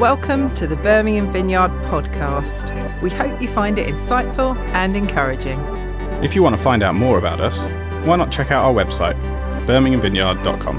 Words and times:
Welcome 0.00 0.52
to 0.54 0.66
the 0.66 0.76
Birmingham 0.76 1.30
Vineyard 1.30 1.68
podcast. 1.82 2.72
We 3.02 3.10
hope 3.10 3.38
you 3.42 3.48
find 3.48 3.78
it 3.78 3.86
insightful 3.86 4.56
and 4.72 4.96
encouraging. 4.96 5.60
If 6.24 6.34
you 6.34 6.42
want 6.42 6.56
to 6.56 6.62
find 6.62 6.82
out 6.82 6.94
more 6.94 7.18
about 7.18 7.38
us, 7.38 7.62
why 8.06 8.16
not 8.16 8.32
check 8.32 8.50
out 8.50 8.64
our 8.64 8.72
website, 8.72 9.12
birminghamvineyard.com. 9.66 10.78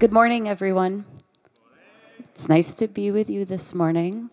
Good 0.00 0.10
morning, 0.12 0.48
everyone. 0.48 1.04
It's 2.18 2.48
nice 2.48 2.74
to 2.74 2.88
be 2.88 3.12
with 3.12 3.30
you 3.30 3.44
this 3.44 3.72
morning. 3.72 4.28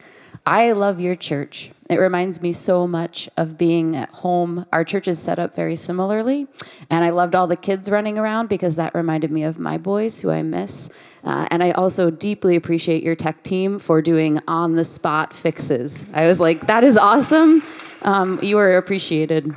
I 0.49 0.71
love 0.71 0.99
your 0.99 1.13
church. 1.13 1.69
It 1.91 1.99
reminds 1.99 2.41
me 2.41 2.53
so 2.53 2.87
much 2.87 3.29
of 3.37 3.55
being 3.55 3.95
at 3.95 4.09
home. 4.09 4.65
Our 4.73 4.83
church 4.83 5.07
is 5.07 5.19
set 5.19 5.37
up 5.37 5.55
very 5.55 5.75
similarly, 5.75 6.47
and 6.89 7.05
I 7.05 7.11
loved 7.11 7.35
all 7.35 7.45
the 7.45 7.55
kids 7.55 7.87
running 7.87 8.17
around 8.17 8.49
because 8.49 8.75
that 8.77 8.95
reminded 8.95 9.29
me 9.29 9.43
of 9.43 9.59
my 9.59 9.77
boys 9.77 10.21
who 10.21 10.31
I 10.31 10.41
miss. 10.41 10.89
Uh, 11.23 11.47
and 11.51 11.61
I 11.61 11.69
also 11.73 12.09
deeply 12.09 12.55
appreciate 12.55 13.03
your 13.03 13.13
tech 13.13 13.43
team 13.43 13.77
for 13.77 14.01
doing 14.01 14.39
on 14.47 14.75
the 14.75 14.83
spot 14.83 15.33
fixes. 15.33 16.03
I 16.15 16.25
was 16.25 16.39
like, 16.39 16.65
that 16.65 16.83
is 16.83 16.97
awesome. 16.97 17.61
Um, 18.01 18.39
you 18.41 18.57
are 18.57 18.75
appreciated. 18.75 19.55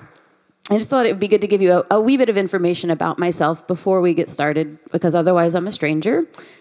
I 0.71 0.75
just 0.75 0.89
thought 0.89 1.07
it 1.07 1.11
would 1.11 1.19
be 1.19 1.27
good 1.27 1.41
to 1.41 1.49
give 1.49 1.61
you 1.61 1.73
a, 1.73 1.97
a, 1.97 2.01
wee 2.01 2.17
bit 2.17 2.29
of 2.29 2.37
information 2.37 2.91
about 2.91 3.19
myself 3.19 3.67
before 3.67 4.01
we 4.01 4.15
get 4.15 4.29
started, 4.31 4.79
because 4.93 5.17
otherwise 5.17 5.57
I'm 5.57 5.67
a 5.67 5.73
stranger, 5.73 6.19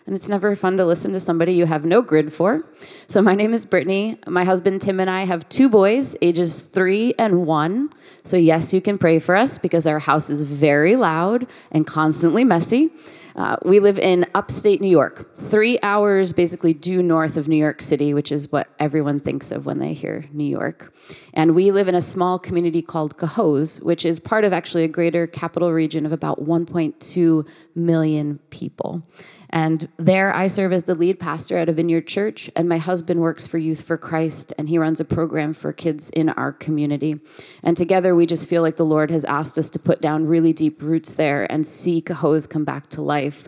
and 0.08 0.16
it's 0.16 0.28
never 0.28 0.56
fun 0.56 0.78
to 0.78 0.86
listen 0.86 1.14
to 1.14 1.20
somebody 1.20 1.54
you 1.54 1.68
have 1.68 1.86
no 1.86 2.02
grid 2.02 2.34
for. 2.34 2.64
So, 3.06 3.22
my 3.22 3.36
name 3.36 3.54
is 3.54 3.64
Brittany. 3.64 4.18
My 4.26 4.44
husband 4.44 4.82
Tim 4.82 5.00
and 5.00 5.10
I 5.10 5.26
have 5.26 5.48
two 5.50 5.70
boys, 5.70 6.16
ages 6.24 6.62
three 6.62 7.14
and 7.20 7.46
one. 7.46 7.94
So, 8.24 8.38
yes, 8.38 8.74
you 8.74 8.82
can 8.82 8.98
pray 8.98 9.20
for 9.20 9.36
us 9.36 9.60
because 9.60 9.86
our 9.86 10.00
house 10.00 10.32
is 10.32 10.42
very 10.42 10.96
loud 10.96 11.46
and 11.72 11.86
constantly 11.86 12.44
messy. 12.44 12.90
Uh, 13.36 13.58
we 13.64 13.80
live 13.80 13.98
in 13.98 14.26
upstate 14.36 14.82
New 14.82 14.90
York, 14.90 15.36
three 15.38 15.80
hours 15.82 16.34
basically 16.34 16.74
due 16.74 17.02
north 17.02 17.38
of 17.38 17.48
New 17.48 17.56
York 17.56 17.82
City, 17.82 18.14
which 18.14 18.32
is 18.32 18.52
what 18.52 18.68
everyone 18.80 19.20
thinks 19.20 19.52
of 19.52 19.66
when 19.66 19.80
they 19.80 19.94
hear 19.94 20.26
New 20.32 20.44
York. 20.44 20.94
And 21.34 21.56
we 21.56 21.72
live 21.72 21.88
in 21.88 21.96
a 21.96 22.02
small 22.02 22.40
community 22.40 22.82
called 22.82 23.18
Cohoes, 23.18 23.82
which 23.82 24.06
is 24.06 24.20
part 24.20 24.44
of 24.44 24.54
actually 24.54 24.84
a 24.84 24.90
greater 24.90 25.28
capital 25.28 25.72
region 25.72 26.06
of 26.06 26.12
about 26.12 26.44
1.2 26.44 27.48
million 27.76 28.40
people. 28.50 29.04
And 29.52 29.90
there 29.98 30.34
I 30.34 30.48
serve 30.48 30.72
as 30.72 30.86
the 30.86 30.96
lead 30.96 31.20
pastor 31.20 31.58
at 31.58 31.68
a 31.68 31.74
vineyard 31.74 32.08
church, 32.08 32.50
and 32.56 32.70
my 32.70 32.78
husband 32.78 33.20
works 33.20 33.48
for 33.48 33.58
Youth 33.58 33.82
for 33.82 33.98
Christ, 33.98 34.54
and 34.58 34.70
he 34.70 34.78
runs 34.78 35.00
a 35.00 35.06
program 35.06 35.54
for 35.54 35.74
kids 35.74 36.10
in 36.12 36.30
our 36.30 36.54
community. 36.54 37.20
And 37.62 37.76
together 37.76 38.16
we 38.16 38.26
just 38.26 38.48
feel 38.48 38.62
like 38.62 38.78
the 38.78 38.86
Lord 38.86 39.12
has 39.12 39.26
asked 39.26 39.58
us 39.58 39.70
to 39.72 39.80
put 39.80 40.02
down 40.02 40.26
really 40.26 40.54
deep 40.54 40.82
roots 40.82 41.16
there 41.16 41.52
and 41.52 41.68
see 41.68 42.02
Cohoes 42.02 42.50
come 42.50 42.64
back 42.64 42.90
to 42.92 43.02
life. 43.02 43.48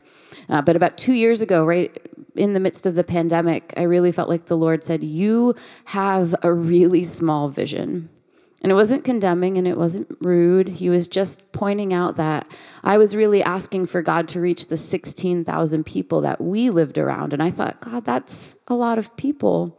Uh, 0.50 0.62
but 0.62 0.76
about 0.76 0.98
two 0.98 1.14
years 1.14 1.42
ago, 1.42 1.66
right 1.66 1.98
in 2.36 2.54
the 2.54 2.59
midst 2.59 2.86
of 2.86 2.96
the 2.96 3.04
pandemic, 3.04 3.74
I 3.78 3.84
really 3.84 4.12
felt 4.12 4.30
like 4.30 4.46
the 4.46 4.58
Lord 4.58 4.84
said, 4.84 5.04
You 5.04 5.56
have 5.86 6.36
a 6.44 6.52
really 6.52 7.04
small 7.04 7.50
vision. 7.50 8.09
And 8.64 8.72
it 8.72 8.75
wasn't 8.75 9.03
condemning 9.03 9.58
and 9.58 9.67
it 9.67 9.78
wasn't 9.78 10.08
rude. 10.22 10.69
He 10.69 10.89
was 10.89 11.09
just 11.09 11.52
pointing 11.52 11.94
out 11.94 12.16
that 12.16 12.50
I 12.81 12.97
was 12.97 13.14
really 13.16 13.44
asking 13.44 13.88
for 13.88 14.02
God 14.02 14.30
to 14.30 14.39
reach 14.39 14.67
the 14.67 14.78
16,000 14.78 15.86
people 15.86 16.22
that 16.22 16.39
we 16.39 16.69
lived 16.69 16.97
around. 16.97 17.34
And 17.34 17.44
I 17.44 17.52
thought, 17.52 17.81
God, 17.81 18.06
that's 18.06 18.56
a 18.69 18.73
lot 18.73 18.97
of 18.97 19.16
people. 19.17 19.78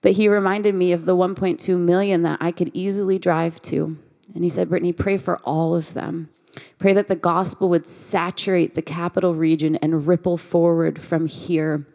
But 0.00 0.12
he 0.12 0.26
reminded 0.26 0.74
me 0.74 0.92
of 0.92 1.04
the 1.04 1.16
1.2 1.16 1.78
million 1.78 2.22
that 2.22 2.38
I 2.40 2.50
could 2.50 2.70
easily 2.72 3.18
drive 3.18 3.60
to. 3.62 3.98
And 4.34 4.42
he 4.42 4.48
said, 4.50 4.70
Brittany, 4.70 4.92
pray 4.92 5.18
for 5.18 5.36
all 5.38 5.74
of 5.74 5.92
them. 5.92 6.30
Pray 6.78 6.94
that 6.94 7.08
the 7.08 7.16
gospel 7.16 7.68
would 7.68 7.86
saturate 7.86 8.74
the 8.74 8.82
capital 8.82 9.34
region 9.34 9.76
and 9.76 10.06
ripple 10.06 10.38
forward 10.38 10.98
from 10.98 11.26
here. 11.26 11.86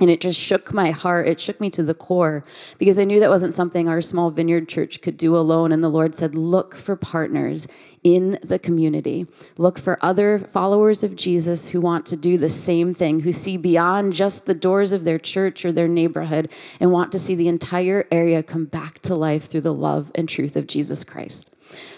And 0.00 0.08
it 0.08 0.20
just 0.20 0.40
shook 0.40 0.72
my 0.72 0.90
heart. 0.92 1.28
It 1.28 1.40
shook 1.40 1.60
me 1.60 1.68
to 1.70 1.82
the 1.82 1.94
core 1.94 2.44
because 2.78 2.98
I 2.98 3.04
knew 3.04 3.20
that 3.20 3.30
wasn't 3.30 3.54
something 3.54 3.88
our 3.88 4.00
small 4.00 4.30
vineyard 4.30 4.68
church 4.68 5.02
could 5.02 5.16
do 5.16 5.36
alone. 5.36 5.72
And 5.72 5.84
the 5.84 5.90
Lord 5.90 6.14
said, 6.14 6.34
Look 6.34 6.74
for 6.74 6.96
partners 6.96 7.68
in 8.02 8.38
the 8.42 8.58
community. 8.58 9.26
Look 9.58 9.78
for 9.78 9.98
other 10.00 10.38
followers 10.38 11.02
of 11.02 11.16
Jesus 11.16 11.68
who 11.68 11.80
want 11.80 12.06
to 12.06 12.16
do 12.16 12.38
the 12.38 12.48
same 12.48 12.94
thing, 12.94 13.20
who 13.20 13.32
see 13.32 13.56
beyond 13.56 14.14
just 14.14 14.46
the 14.46 14.54
doors 14.54 14.92
of 14.92 15.04
their 15.04 15.18
church 15.18 15.64
or 15.64 15.72
their 15.72 15.88
neighborhood 15.88 16.50
and 16.80 16.92
want 16.92 17.12
to 17.12 17.18
see 17.18 17.34
the 17.34 17.48
entire 17.48 18.06
area 18.10 18.42
come 18.42 18.64
back 18.64 19.00
to 19.00 19.14
life 19.14 19.44
through 19.44 19.60
the 19.60 19.74
love 19.74 20.10
and 20.14 20.28
truth 20.28 20.56
of 20.56 20.66
Jesus 20.66 21.04
Christ. 21.04 21.50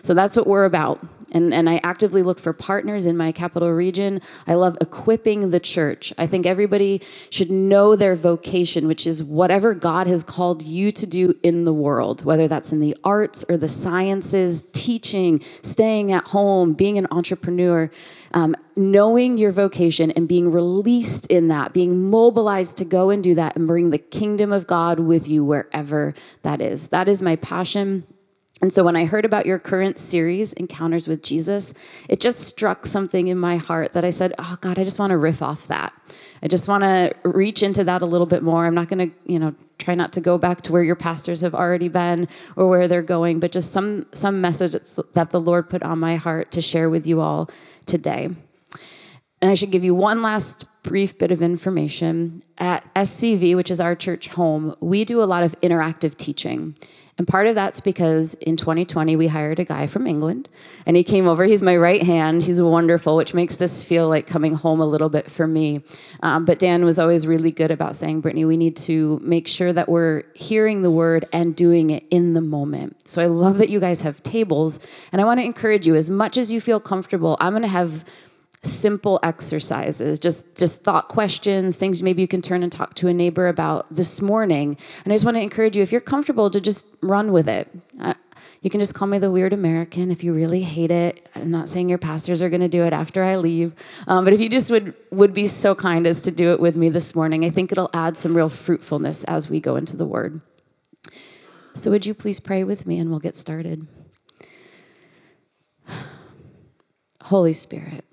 So 0.03 0.13
that's 0.13 0.37
what 0.37 0.47
we're 0.47 0.65
about. 0.65 1.01
And, 1.33 1.53
and 1.53 1.69
I 1.69 1.81
actively 1.83 2.23
look 2.23 2.39
for 2.39 2.53
partners 2.53 3.07
in 3.07 3.17
my 3.17 3.33
capital 3.33 3.73
region. 3.73 4.21
I 4.47 4.55
love 4.55 4.77
equipping 4.81 5.51
the 5.51 5.59
church. 5.59 6.13
I 6.19 6.27
think 6.27 6.47
everybody 6.47 7.03
should 7.31 7.51
know 7.51 7.97
their 7.97 8.15
vocation, 8.15 8.87
which 8.87 9.07
is 9.07 9.23
whatever 9.23 9.75
God 9.75 10.07
has 10.07 10.23
called 10.23 10.63
you 10.63 10.93
to 10.93 11.07
do 11.07 11.35
in 11.43 11.65
the 11.65 11.73
world, 11.73 12.25
whether 12.25 12.47
that's 12.47 12.73
in 12.73 12.81
the 12.81 12.97
arts 13.03 13.45
or 13.49 13.57
the 13.57 13.69
sciences, 13.69 14.63
teaching, 14.73 15.41
staying 15.63 16.13
at 16.13 16.29
home, 16.29 16.75
being 16.75 16.99
an 16.99 17.09
entrepreneur. 17.11 17.91
Um, 18.35 18.57
knowing 18.77 19.37
your 19.37 19.53
vocation 19.53 20.11
and 20.13 20.27
being 20.27 20.51
released 20.51 21.27
in 21.27 21.49
that, 21.49 21.75
being 21.75 22.09
mobilized 22.09 22.79
to 22.79 22.85
go 22.87 23.11
and 23.11 23.23
do 23.23 23.35
that 23.35 23.57
and 23.57 23.67
bring 23.67 23.91
the 23.91 23.99
kingdom 23.99 24.53
of 24.53 24.67
God 24.67 24.99
with 24.99 25.29
you 25.29 25.45
wherever 25.45 26.15
that 26.41 26.63
is. 26.63 26.89
That 26.89 27.09
is 27.11 27.21
my 27.21 27.37
passion. 27.37 28.07
And 28.63 28.73
so 28.73 28.85
when 28.85 28.95
I 28.95 29.07
heard 29.07 29.25
about 29.25 29.45
your 29.45 29.59
current 29.59 29.99
series, 29.99 30.53
Encounters 30.53 31.09
with 31.09 31.25
Jesus, 31.25 31.75
it 32.09 32.21
just 32.21 32.39
struck 32.39 32.87
something 32.87 33.27
in 33.27 33.37
my 33.37 33.57
heart 33.57 33.93
that 33.95 34.05
I 34.05 34.11
said, 34.11 34.35
Oh 34.39 34.57
God, 34.61 34.79
I 34.79 34.85
just 34.85 35.01
want 35.01 35.11
to 35.11 35.17
riff 35.17 35.43
off 35.43 35.67
that. 35.67 35.93
I 36.45 36.47
just 36.47 36.69
want 36.69 36.85
to 36.85 37.13
reach 37.25 37.65
into 37.65 37.83
that 37.83 38.03
a 38.03 38.07
little 38.07 38.27
bit 38.27 38.45
more. 38.45 38.65
I'm 38.65 38.75
not 38.75 38.89
going 38.89 39.11
to, 39.11 39.17
you 39.27 39.41
know, 39.41 39.55
try 39.79 39.97
not 39.97 40.13
to 40.13 40.21
go 40.21 40.39
back 40.39 40.63
to 40.63 40.73
where 40.73 40.85
your 40.85 40.95
pastors 40.95 41.41
have 41.41 41.57
already 41.57 41.89
been 41.89 42.29
or 42.55 42.69
where 42.69 42.87
they're 42.87 43.03
going, 43.03 43.41
but 43.41 43.51
just 43.51 43.73
some 43.73 44.07
some 44.13 44.41
message 44.41 44.77
that 45.15 45.31
the 45.31 45.41
Lord 45.41 45.69
put 45.69 45.83
on 45.83 45.99
my 45.99 46.15
heart 46.15 46.53
to 46.53 46.61
share 46.61 46.89
with 46.89 47.05
you 47.05 47.21
all 47.21 47.51
today. 47.85 48.31
And 49.43 49.51
I 49.51 49.55
should 49.55 49.73
give 49.73 49.83
you 49.83 49.93
one 49.93 50.23
last 50.23 50.67
brief 50.85 51.19
bit 51.19 51.33
of 51.33 51.43
information. 51.43 52.45
At 52.59 52.89
SCV, 52.95 53.57
which 53.57 53.73
is 53.73 53.81
our 53.81 53.97
church 53.97 54.29
home, 54.29 54.77
we 54.81 55.05
do 55.05 55.21
a 55.21 55.25
lot 55.25 55.43
of 55.43 55.61
interactive 55.61 56.17
teaching. 56.17 56.77
And 57.19 57.29
part 57.29 57.47
of 57.47 57.55
that's 57.55 57.81
because 57.81 58.35
in 58.35 58.57
2020, 58.57 59.17
we 59.17 59.27
hired 59.27 59.59
a 59.59 59.65
guy 59.65 59.87
from 59.87 60.07
England 60.07 60.49
and 60.87 60.97
he 60.97 61.05
came 61.05 61.29
over. 61.29 61.45
He's 61.45 61.63
my 61.63 61.77
right 61.77 62.03
hand. 62.03 62.43
He's 62.43 62.63
wonderful, 62.63 63.17
which 63.17 63.35
makes 63.35 63.57
this 63.57 63.85
feel 63.85 64.09
like 64.09 64.27
coming 64.27 64.55
home 64.55 64.81
a 64.81 64.87
little 64.87 65.11
bit 65.11 65.31
for 65.31 65.47
me. 65.47 65.83
Um, 66.23 66.45
but 66.45 66.59
Dan 66.59 66.85
was 66.85 66.99
always 66.99 67.27
really 67.27 67.51
good 67.51 67.71
about 67.71 67.97
saying, 67.97 68.23
Brittany, 68.23 68.45
we 68.45 68.57
need 68.57 68.77
to 68.79 69.21
make 69.23 69.47
sure 69.47 69.73
that 69.73 69.89
we're 69.89 70.23
hearing 70.35 70.83
the 70.83 70.91
word 70.91 71.27
and 71.33 71.55
doing 71.55 71.91
it 71.91 72.05
in 72.11 72.33
the 72.35 72.41
moment. 72.41 73.09
So 73.09 73.23
I 73.23 73.27
love 73.27 73.59
that 73.59 73.69
you 73.69 73.79
guys 73.79 74.03
have 74.03 74.23
tables. 74.23 74.81
And 75.13 75.21
I 75.21 75.25
want 75.25 75.39
to 75.41 75.45
encourage 75.45 75.87
you, 75.87 75.95
as 75.95 76.09
much 76.09 76.39
as 76.39 76.51
you 76.51 76.61
feel 76.61 76.81
comfortable, 76.81 77.37
I'm 77.41 77.53
going 77.53 77.63
to 77.63 77.69
have 77.69 78.05
simple 78.65 79.19
exercises 79.25 80.21
just 80.21 80.57
just 80.57 80.83
thought 80.83 81.09
questions 81.09 81.77
things 81.77 82.01
maybe 82.01 82.23
you 82.23 82.29
can 82.29 82.41
turn 82.41 82.63
and 82.63 82.71
talk 82.71 82.95
to 82.95 83.09
a 83.09 83.13
neighbor 83.13 83.49
about 83.49 83.93
this 83.93 84.23
morning. 84.23 84.77
And 85.05 85.13
i 85.13 85.17
just 85.17 85.25
want 85.25 85.37
to 85.37 85.41
encourage 85.41 85.77
you 85.77 85.83
if 85.83 85.91
you're 85.91 86.01
comfortable 86.01 86.49
to 86.51 86.61
just 86.61 86.87
run 87.01 87.33
with 87.33 87.49
it. 87.49 87.69
You 88.61 88.71
can 88.71 88.79
just 88.79 88.95
call 88.95 89.09
me 89.09 89.19
the 89.19 89.33
weird 89.33 89.53
american 89.53 90.13
if 90.13 90.23
you 90.23 90.33
really 90.33 90.63
hate 90.63 90.93
it. 90.93 91.29
I'm 91.35 91.51
not 91.51 91.69
saying 91.69 91.89
your 91.89 91.99
pastors 91.99 92.41
are 92.41 92.49
going 92.49 92.61
to 92.61 92.69
do 92.69 92.85
it 92.85 92.93
after 92.93 93.25
i 93.25 93.35
leave 93.35 93.73
um, 94.07 94.25
but 94.25 94.33
if 94.33 94.41
you 94.41 94.49
just 94.49 94.71
would 94.71 94.95
would 95.11 95.35
be 95.35 95.47
so 95.47 95.75
kind 95.75 96.07
as 96.07 96.23
to 96.23 96.31
do 96.31 96.53
it 96.53 96.61
with 96.61 96.77
me 96.77 96.89
this 96.89 97.17
morning 97.17 97.45
i 97.45 97.51
think 97.51 97.73
it'll 97.73 97.91
add 97.93 98.17
some 98.17 98.37
real 98.37 98.49
fruitfulness 98.49 99.25
as 99.25 99.51
we 99.51 99.59
go 99.59 99.75
into 99.75 99.97
the 99.97 100.07
word. 100.07 100.41
So 101.75 101.91
would 101.91 102.07
you 102.07 102.15
please 102.15 102.39
pray 102.39 102.63
with 102.63 102.87
me 102.87 103.01
and 103.01 103.11
we'll 103.11 103.19
get 103.19 103.35
started? 103.35 103.89
Holy 107.25 107.55
spirit 107.55 108.05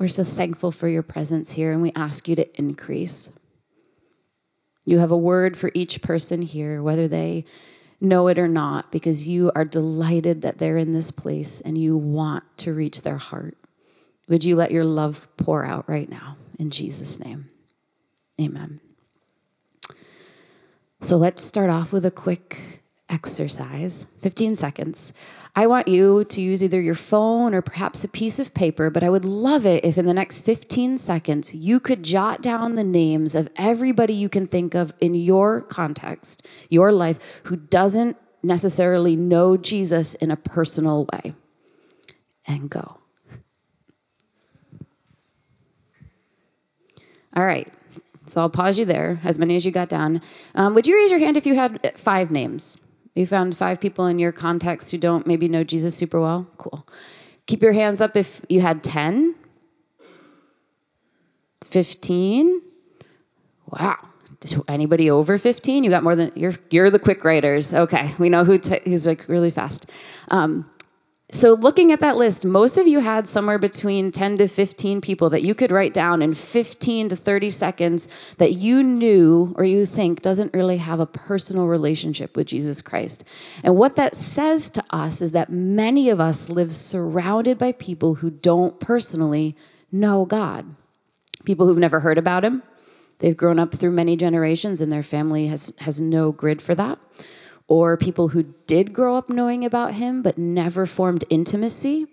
we're 0.00 0.08
so 0.08 0.24
thankful 0.24 0.72
for 0.72 0.88
your 0.88 1.02
presence 1.02 1.52
here, 1.52 1.72
and 1.74 1.82
we 1.82 1.92
ask 1.94 2.26
you 2.26 2.34
to 2.34 2.58
increase. 2.58 3.30
You 4.86 4.98
have 4.98 5.10
a 5.10 5.16
word 5.16 5.58
for 5.58 5.70
each 5.74 6.00
person 6.00 6.40
here, 6.40 6.82
whether 6.82 7.06
they 7.06 7.44
know 8.00 8.26
it 8.28 8.38
or 8.38 8.48
not, 8.48 8.90
because 8.90 9.28
you 9.28 9.52
are 9.54 9.66
delighted 9.66 10.40
that 10.40 10.56
they're 10.56 10.78
in 10.78 10.94
this 10.94 11.10
place 11.10 11.60
and 11.60 11.76
you 11.76 11.98
want 11.98 12.44
to 12.56 12.72
reach 12.72 13.02
their 13.02 13.18
heart. 13.18 13.58
Would 14.26 14.42
you 14.42 14.56
let 14.56 14.70
your 14.70 14.84
love 14.84 15.28
pour 15.36 15.66
out 15.66 15.86
right 15.86 16.08
now? 16.08 16.38
In 16.58 16.70
Jesus' 16.70 17.20
name, 17.20 17.50
amen. 18.40 18.80
So 21.02 21.18
let's 21.18 21.44
start 21.44 21.68
off 21.68 21.92
with 21.92 22.06
a 22.06 22.10
quick 22.10 22.79
exercise 23.10 24.06
15 24.20 24.56
seconds. 24.56 25.12
I 25.56 25.66
want 25.66 25.88
you 25.88 26.24
to 26.24 26.40
use 26.40 26.62
either 26.62 26.80
your 26.80 26.94
phone 26.94 27.54
or 27.54 27.60
perhaps 27.60 28.04
a 28.04 28.08
piece 28.08 28.38
of 28.38 28.54
paper, 28.54 28.88
but 28.88 29.02
I 29.02 29.10
would 29.10 29.24
love 29.24 29.66
it 29.66 29.84
if 29.84 29.98
in 29.98 30.06
the 30.06 30.14
next 30.14 30.42
15 30.42 30.96
seconds 30.96 31.54
you 31.54 31.80
could 31.80 32.04
jot 32.04 32.40
down 32.40 32.76
the 32.76 32.84
names 32.84 33.34
of 33.34 33.48
everybody 33.56 34.14
you 34.14 34.28
can 34.28 34.46
think 34.46 34.74
of 34.74 34.92
in 35.00 35.14
your 35.14 35.60
context, 35.60 36.46
your 36.68 36.92
life, 36.92 37.40
who 37.44 37.56
doesn't 37.56 38.16
necessarily 38.42 39.16
know 39.16 39.56
Jesus 39.56 40.14
in 40.14 40.30
a 40.30 40.36
personal 40.36 41.06
way. 41.12 41.34
And 42.46 42.70
go. 42.70 42.96
All 47.36 47.44
right, 47.44 47.68
So 48.26 48.40
I'll 48.40 48.50
pause 48.50 48.78
you 48.78 48.84
there, 48.84 49.20
as 49.24 49.38
many 49.38 49.56
as 49.56 49.64
you 49.64 49.72
got 49.72 49.88
down. 49.88 50.20
Um, 50.54 50.74
would 50.74 50.86
you 50.86 50.96
raise 50.96 51.10
your 51.10 51.20
hand 51.20 51.36
if 51.36 51.46
you 51.46 51.54
had 51.54 51.92
five 51.96 52.30
names? 52.30 52.76
You 53.14 53.26
found 53.26 53.56
five 53.56 53.80
people 53.80 54.06
in 54.06 54.18
your 54.18 54.32
context 54.32 54.90
who 54.90 54.98
don't 54.98 55.26
maybe 55.26 55.48
know 55.48 55.64
Jesus 55.64 55.96
super 55.96 56.20
well? 56.20 56.46
Cool. 56.58 56.86
Keep 57.46 57.62
your 57.62 57.72
hands 57.72 58.00
up 58.00 58.16
if 58.16 58.44
you 58.48 58.60
had 58.60 58.84
10, 58.84 59.34
15. 61.64 62.62
Wow. 63.66 63.96
Anybody 64.68 65.10
over 65.10 65.36
15? 65.36 65.84
You 65.84 65.90
got 65.90 66.02
more 66.02 66.16
than, 66.16 66.32
you're, 66.34 66.54
you're 66.70 66.90
the 66.90 66.98
quick 66.98 67.24
writers. 67.24 67.74
Okay. 67.74 68.14
We 68.18 68.28
know 68.28 68.44
who 68.44 68.58
t- 68.58 68.80
who's 68.84 69.06
like 69.06 69.28
really 69.28 69.50
fast. 69.50 69.86
Um, 70.28 70.70
so, 71.32 71.54
looking 71.54 71.92
at 71.92 72.00
that 72.00 72.16
list, 72.16 72.44
most 72.44 72.76
of 72.76 72.88
you 72.88 72.98
had 73.00 73.28
somewhere 73.28 73.58
between 73.58 74.10
10 74.10 74.38
to 74.38 74.48
15 74.48 75.00
people 75.00 75.30
that 75.30 75.42
you 75.42 75.54
could 75.54 75.70
write 75.70 75.94
down 75.94 76.22
in 76.22 76.34
15 76.34 77.10
to 77.10 77.16
30 77.16 77.50
seconds 77.50 78.08
that 78.38 78.54
you 78.54 78.82
knew 78.82 79.54
or 79.56 79.64
you 79.64 79.86
think 79.86 80.22
doesn't 80.22 80.52
really 80.52 80.78
have 80.78 80.98
a 80.98 81.06
personal 81.06 81.66
relationship 81.66 82.36
with 82.36 82.48
Jesus 82.48 82.82
Christ. 82.82 83.22
And 83.62 83.76
what 83.76 83.94
that 83.96 84.16
says 84.16 84.70
to 84.70 84.84
us 84.90 85.22
is 85.22 85.30
that 85.32 85.50
many 85.50 86.08
of 86.08 86.20
us 86.20 86.48
live 86.48 86.74
surrounded 86.74 87.58
by 87.58 87.72
people 87.72 88.16
who 88.16 88.30
don't 88.30 88.80
personally 88.80 89.56
know 89.92 90.24
God, 90.24 90.74
people 91.44 91.66
who've 91.66 91.78
never 91.78 92.00
heard 92.00 92.18
about 92.18 92.44
Him. 92.44 92.64
They've 93.20 93.36
grown 93.36 93.60
up 93.60 93.72
through 93.72 93.92
many 93.92 94.16
generations 94.16 94.80
and 94.80 94.90
their 94.90 95.02
family 95.04 95.46
has, 95.46 95.74
has 95.80 96.00
no 96.00 96.32
grid 96.32 96.60
for 96.60 96.74
that 96.74 96.98
or 97.70 97.96
people 97.96 98.28
who 98.28 98.42
did 98.66 98.92
grow 98.92 99.16
up 99.16 99.30
knowing 99.30 99.64
about 99.64 99.94
him 99.94 100.22
but 100.22 100.36
never 100.36 100.84
formed 100.86 101.24
intimacy. 101.30 102.08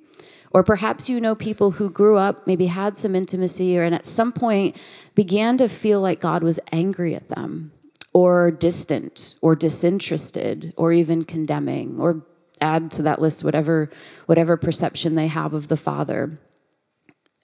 Or 0.51 0.63
perhaps 0.63 1.09
you 1.09 1.19
know 1.19 1.35
people 1.35 1.71
who 1.71 1.89
grew 1.89 2.15
up, 2.15 2.47
maybe 2.47 2.67
had 2.67 2.97
some 2.97 3.15
intimacy, 3.15 3.77
or 3.77 3.83
and 3.83 3.93
at 3.93 4.05
some 4.05 4.31
point 4.31 4.77
began 5.13 5.57
to 5.57 5.67
feel 5.67 5.99
like 5.99 6.21
God 6.21 6.41
was 6.41 6.59
angry 6.71 7.15
at 7.15 7.27
them, 7.27 7.73
or 8.13 8.49
distant, 8.51 9.35
or 9.41 9.55
disinterested, 9.55 10.73
or 10.77 10.93
even 10.93 11.25
condemning, 11.25 11.99
or 11.99 12.23
add 12.61 12.91
to 12.91 13.01
that 13.01 13.19
list 13.19 13.43
whatever, 13.43 13.89
whatever 14.25 14.55
perception 14.55 15.15
they 15.15 15.27
have 15.27 15.53
of 15.53 15.67
the 15.67 15.77
Father. 15.77 16.39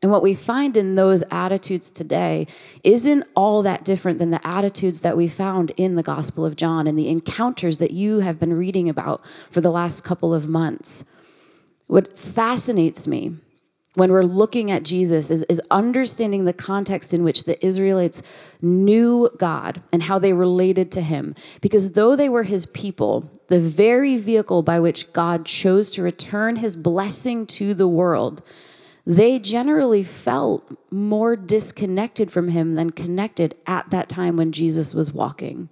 And 0.03 0.11
what 0.11 0.21
we 0.21 0.35
find 0.35 0.75
in 0.75 0.95
those 0.95 1.23
attitudes 1.31 1.89
today 1.89 2.45
isn't 2.83 3.23
all 3.35 3.63
that 3.63 3.85
different 3.85 4.19
than 4.19 4.31
the 4.31 4.45
attitudes 4.45 4.99
that 4.99 5.15
we 5.15 5.29
found 5.29 5.71
in 5.77 5.95
the 5.95 6.03
Gospel 6.03 6.45
of 6.45 6.57
John 6.57 6.87
and 6.87 6.99
the 6.99 7.07
encounters 7.07 7.77
that 7.77 7.91
you 7.91 8.19
have 8.19 8.37
been 8.37 8.53
reading 8.53 8.89
about 8.89 9.25
for 9.49 9.61
the 9.61 9.71
last 9.71 10.03
couple 10.03 10.33
of 10.33 10.45
months. 10.45 11.05
What 11.87 12.19
fascinates 12.19 13.07
me 13.07 13.37
when 13.95 14.11
we're 14.11 14.23
looking 14.23 14.71
at 14.71 14.83
Jesus 14.83 15.31
is, 15.31 15.43
is 15.43 15.61
understanding 15.71 16.43
the 16.43 16.51
context 16.51 17.13
in 17.13 17.23
which 17.23 17.43
the 17.43 17.63
Israelites 17.65 18.23
knew 18.61 19.29
God 19.37 19.83
and 19.93 20.03
how 20.03 20.19
they 20.19 20.33
related 20.33 20.91
to 20.93 21.01
him. 21.01 21.33
Because 21.61 21.93
though 21.93 22.15
they 22.17 22.27
were 22.27 22.43
his 22.43 22.65
people, 22.65 23.31
the 23.47 23.59
very 23.59 24.17
vehicle 24.17 24.63
by 24.63 24.81
which 24.81 25.13
God 25.13 25.45
chose 25.45 25.89
to 25.91 26.03
return 26.03 26.57
his 26.57 26.75
blessing 26.75 27.45
to 27.47 27.73
the 27.73 27.87
world 27.87 28.41
they 29.05 29.39
generally 29.39 30.03
felt 30.03 30.77
more 30.91 31.35
disconnected 31.35 32.31
from 32.31 32.49
him 32.49 32.75
than 32.75 32.91
connected 32.91 33.55
at 33.67 33.89
that 33.89 34.09
time 34.09 34.37
when 34.37 34.51
Jesus 34.51 34.93
was 34.93 35.13
walking. 35.13 35.69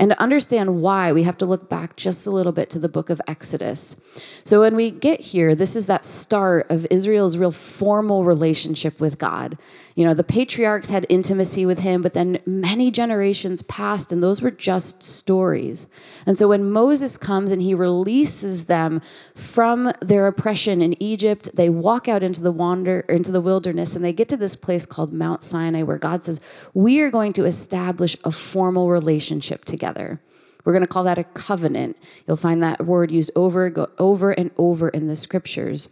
And 0.00 0.10
to 0.10 0.22
understand 0.22 0.80
why, 0.80 1.12
we 1.12 1.24
have 1.24 1.38
to 1.38 1.46
look 1.46 1.68
back 1.68 1.96
just 1.96 2.26
a 2.26 2.30
little 2.30 2.52
bit 2.52 2.70
to 2.70 2.78
the 2.78 2.88
book 2.88 3.10
of 3.10 3.20
Exodus. 3.26 3.96
So 4.44 4.60
when 4.60 4.76
we 4.76 4.90
get 4.92 5.20
here, 5.20 5.54
this 5.54 5.74
is 5.74 5.86
that 5.86 6.04
start 6.04 6.70
of 6.70 6.86
Israel's 6.90 7.36
real 7.36 7.50
formal 7.50 8.24
relationship 8.24 9.00
with 9.00 9.18
God. 9.18 9.58
You 9.98 10.04
know, 10.04 10.14
the 10.14 10.22
patriarchs 10.22 10.90
had 10.90 11.06
intimacy 11.08 11.66
with 11.66 11.80
him, 11.80 12.02
but 12.02 12.14
then 12.14 12.38
many 12.46 12.92
generations 12.92 13.62
passed, 13.62 14.12
and 14.12 14.22
those 14.22 14.40
were 14.40 14.52
just 14.52 15.02
stories. 15.02 15.88
And 16.24 16.38
so 16.38 16.46
when 16.46 16.70
Moses 16.70 17.16
comes 17.16 17.50
and 17.50 17.60
he 17.60 17.74
releases 17.74 18.66
them 18.66 19.02
from 19.34 19.90
their 20.00 20.28
oppression 20.28 20.80
in 20.82 21.02
Egypt, 21.02 21.50
they 21.52 21.68
walk 21.68 22.06
out 22.06 22.22
into 22.22 22.44
the 22.44 22.52
wander 22.52 23.00
into 23.08 23.32
the 23.32 23.40
wilderness, 23.40 23.96
and 23.96 24.04
they 24.04 24.12
get 24.12 24.28
to 24.28 24.36
this 24.36 24.54
place 24.54 24.86
called 24.86 25.12
Mount 25.12 25.42
Sinai, 25.42 25.82
where 25.82 25.98
God 25.98 26.22
says, 26.22 26.40
"We 26.72 27.00
are 27.00 27.10
going 27.10 27.32
to 27.32 27.44
establish 27.44 28.16
a 28.22 28.30
formal 28.30 28.90
relationship 28.90 29.64
together." 29.64 30.20
We're 30.64 30.74
going 30.74 30.84
to 30.84 30.88
call 30.88 31.04
that 31.04 31.18
a 31.18 31.24
covenant. 31.24 31.96
You'll 32.24 32.36
find 32.36 32.62
that 32.62 32.86
word 32.86 33.10
used 33.10 33.32
over, 33.34 33.88
over 33.98 34.30
and 34.30 34.52
over 34.56 34.90
in 34.90 35.08
the 35.08 35.16
scriptures. 35.16 35.88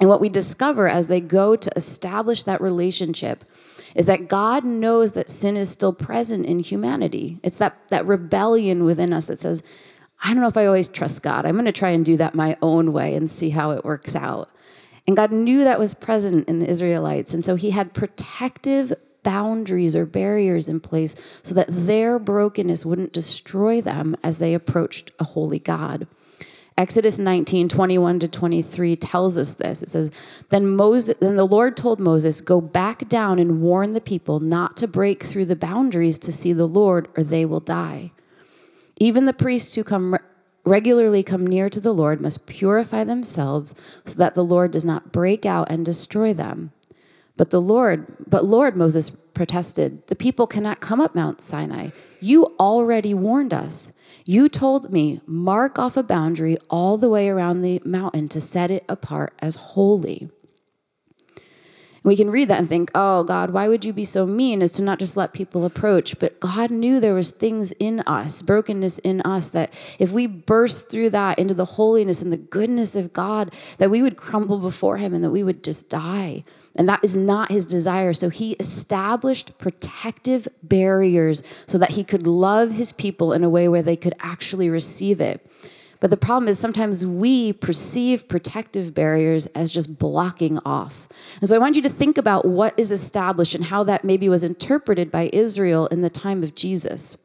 And 0.00 0.08
what 0.08 0.20
we 0.20 0.28
discover 0.28 0.88
as 0.88 1.06
they 1.06 1.20
go 1.20 1.56
to 1.56 1.72
establish 1.76 2.42
that 2.42 2.60
relationship 2.60 3.44
is 3.94 4.06
that 4.06 4.28
God 4.28 4.64
knows 4.64 5.12
that 5.12 5.30
sin 5.30 5.56
is 5.56 5.70
still 5.70 5.92
present 5.92 6.46
in 6.46 6.58
humanity. 6.58 7.38
It's 7.42 7.58
that, 7.58 7.76
that 7.88 8.06
rebellion 8.06 8.84
within 8.84 9.12
us 9.12 9.26
that 9.26 9.38
says, 9.38 9.62
I 10.22 10.32
don't 10.32 10.40
know 10.40 10.48
if 10.48 10.56
I 10.56 10.66
always 10.66 10.88
trust 10.88 11.22
God. 11.22 11.46
I'm 11.46 11.54
going 11.54 11.64
to 11.66 11.72
try 11.72 11.90
and 11.90 12.04
do 12.04 12.16
that 12.16 12.34
my 12.34 12.56
own 12.60 12.92
way 12.92 13.14
and 13.14 13.30
see 13.30 13.50
how 13.50 13.70
it 13.70 13.84
works 13.84 14.16
out. 14.16 14.48
And 15.06 15.16
God 15.16 15.32
knew 15.32 15.64
that 15.64 15.78
was 15.78 15.94
present 15.94 16.48
in 16.48 16.58
the 16.58 16.68
Israelites. 16.68 17.34
And 17.34 17.44
so 17.44 17.56
he 17.56 17.70
had 17.70 17.94
protective 17.94 18.92
boundaries 19.22 19.94
or 19.94 20.06
barriers 20.06 20.68
in 20.68 20.80
place 20.80 21.16
so 21.42 21.54
that 21.54 21.68
their 21.70 22.18
brokenness 22.18 22.86
wouldn't 22.86 23.12
destroy 23.12 23.80
them 23.80 24.16
as 24.22 24.38
they 24.38 24.54
approached 24.54 25.10
a 25.18 25.24
holy 25.24 25.58
God. 25.58 26.06
Exodus 26.76 27.20
19, 27.20 27.68
21 27.68 28.18
to 28.18 28.28
23 28.28 28.96
tells 28.96 29.38
us 29.38 29.54
this. 29.54 29.82
It 29.82 29.90
says, 29.90 30.10
then, 30.48 30.74
Moses, 30.74 31.16
then 31.20 31.36
the 31.36 31.46
Lord 31.46 31.76
told 31.76 32.00
Moses, 32.00 32.40
Go 32.40 32.60
back 32.60 33.08
down 33.08 33.38
and 33.38 33.62
warn 33.62 33.92
the 33.92 34.00
people 34.00 34.40
not 34.40 34.76
to 34.78 34.88
break 34.88 35.22
through 35.22 35.46
the 35.46 35.54
boundaries 35.54 36.18
to 36.18 36.32
see 36.32 36.52
the 36.52 36.66
Lord, 36.66 37.08
or 37.16 37.22
they 37.22 37.44
will 37.44 37.60
die. 37.60 38.10
Even 38.96 39.24
the 39.24 39.32
priests 39.32 39.76
who 39.76 39.84
come 39.84 40.18
regularly 40.64 41.22
come 41.22 41.46
near 41.46 41.68
to 41.68 41.80
the 41.80 41.92
Lord 41.92 42.20
must 42.20 42.46
purify 42.46 43.04
themselves 43.04 43.74
so 44.04 44.18
that 44.18 44.34
the 44.34 44.44
Lord 44.44 44.72
does 44.72 44.84
not 44.84 45.12
break 45.12 45.46
out 45.46 45.70
and 45.70 45.84
destroy 45.84 46.34
them. 46.34 46.72
But 47.36 47.50
the 47.50 47.60
Lord, 47.60 48.06
but 48.26 48.44
Lord, 48.44 48.76
Moses 48.76 49.10
protested, 49.10 50.06
the 50.06 50.16
people 50.16 50.46
cannot 50.46 50.80
come 50.80 51.00
up 51.00 51.14
Mount 51.14 51.40
Sinai. 51.40 51.90
You 52.20 52.54
already 52.58 53.14
warned 53.14 53.52
us. 53.52 53.92
You 54.24 54.48
told 54.48 54.90
me, 54.90 55.20
mark 55.26 55.78
off 55.78 55.96
a 55.96 56.02
boundary 56.02 56.56
all 56.70 56.96
the 56.96 57.10
way 57.10 57.28
around 57.28 57.60
the 57.60 57.82
mountain 57.84 58.28
to 58.30 58.40
set 58.40 58.70
it 58.70 58.84
apart 58.88 59.34
as 59.40 59.56
holy. 59.56 60.30
We 62.02 62.16
can 62.16 62.30
read 62.30 62.48
that 62.48 62.58
and 62.58 62.68
think, 62.68 62.90
oh, 62.94 63.24
God, 63.24 63.50
why 63.50 63.66
would 63.66 63.84
you 63.86 63.92
be 63.94 64.04
so 64.04 64.26
mean 64.26 64.60
as 64.60 64.72
to 64.72 64.82
not 64.82 64.98
just 64.98 65.16
let 65.16 65.32
people 65.32 65.64
approach? 65.64 66.18
But 66.18 66.38
God 66.38 66.70
knew 66.70 67.00
there 67.00 67.14
was 67.14 67.30
things 67.30 67.72
in 67.72 68.00
us, 68.00 68.42
brokenness 68.42 68.98
in 68.98 69.22
us, 69.22 69.48
that 69.50 69.72
if 69.98 70.12
we 70.12 70.26
burst 70.26 70.90
through 70.90 71.10
that 71.10 71.38
into 71.38 71.54
the 71.54 71.64
holiness 71.64 72.20
and 72.20 72.30
the 72.30 72.36
goodness 72.36 72.94
of 72.94 73.14
God, 73.14 73.54
that 73.78 73.90
we 73.90 74.02
would 74.02 74.16
crumble 74.16 74.58
before 74.58 74.98
Him 74.98 75.14
and 75.14 75.24
that 75.24 75.30
we 75.30 75.42
would 75.42 75.64
just 75.64 75.88
die. 75.88 76.44
And 76.76 76.88
that 76.88 77.04
is 77.04 77.14
not 77.14 77.52
his 77.52 77.66
desire. 77.66 78.12
So 78.12 78.30
he 78.30 78.52
established 78.54 79.58
protective 79.58 80.48
barriers 80.62 81.42
so 81.66 81.78
that 81.78 81.92
he 81.92 82.02
could 82.02 82.26
love 82.26 82.72
his 82.72 82.92
people 82.92 83.32
in 83.32 83.44
a 83.44 83.50
way 83.50 83.68
where 83.68 83.82
they 83.82 83.96
could 83.96 84.14
actually 84.20 84.68
receive 84.68 85.20
it. 85.20 85.46
But 86.00 86.10
the 86.10 86.16
problem 86.18 86.48
is 86.48 86.58
sometimes 86.58 87.06
we 87.06 87.52
perceive 87.52 88.28
protective 88.28 88.92
barriers 88.92 89.46
as 89.48 89.72
just 89.72 89.98
blocking 89.98 90.58
off. 90.64 91.08
And 91.40 91.48
so 91.48 91.56
I 91.56 91.58
want 91.58 91.76
you 91.76 91.82
to 91.82 91.88
think 91.88 92.18
about 92.18 92.44
what 92.44 92.78
is 92.78 92.92
established 92.92 93.54
and 93.54 93.64
how 93.64 93.84
that 93.84 94.04
maybe 94.04 94.28
was 94.28 94.44
interpreted 94.44 95.10
by 95.10 95.30
Israel 95.32 95.86
in 95.86 96.02
the 96.02 96.10
time 96.10 96.42
of 96.42 96.54
Jesus. 96.54 97.16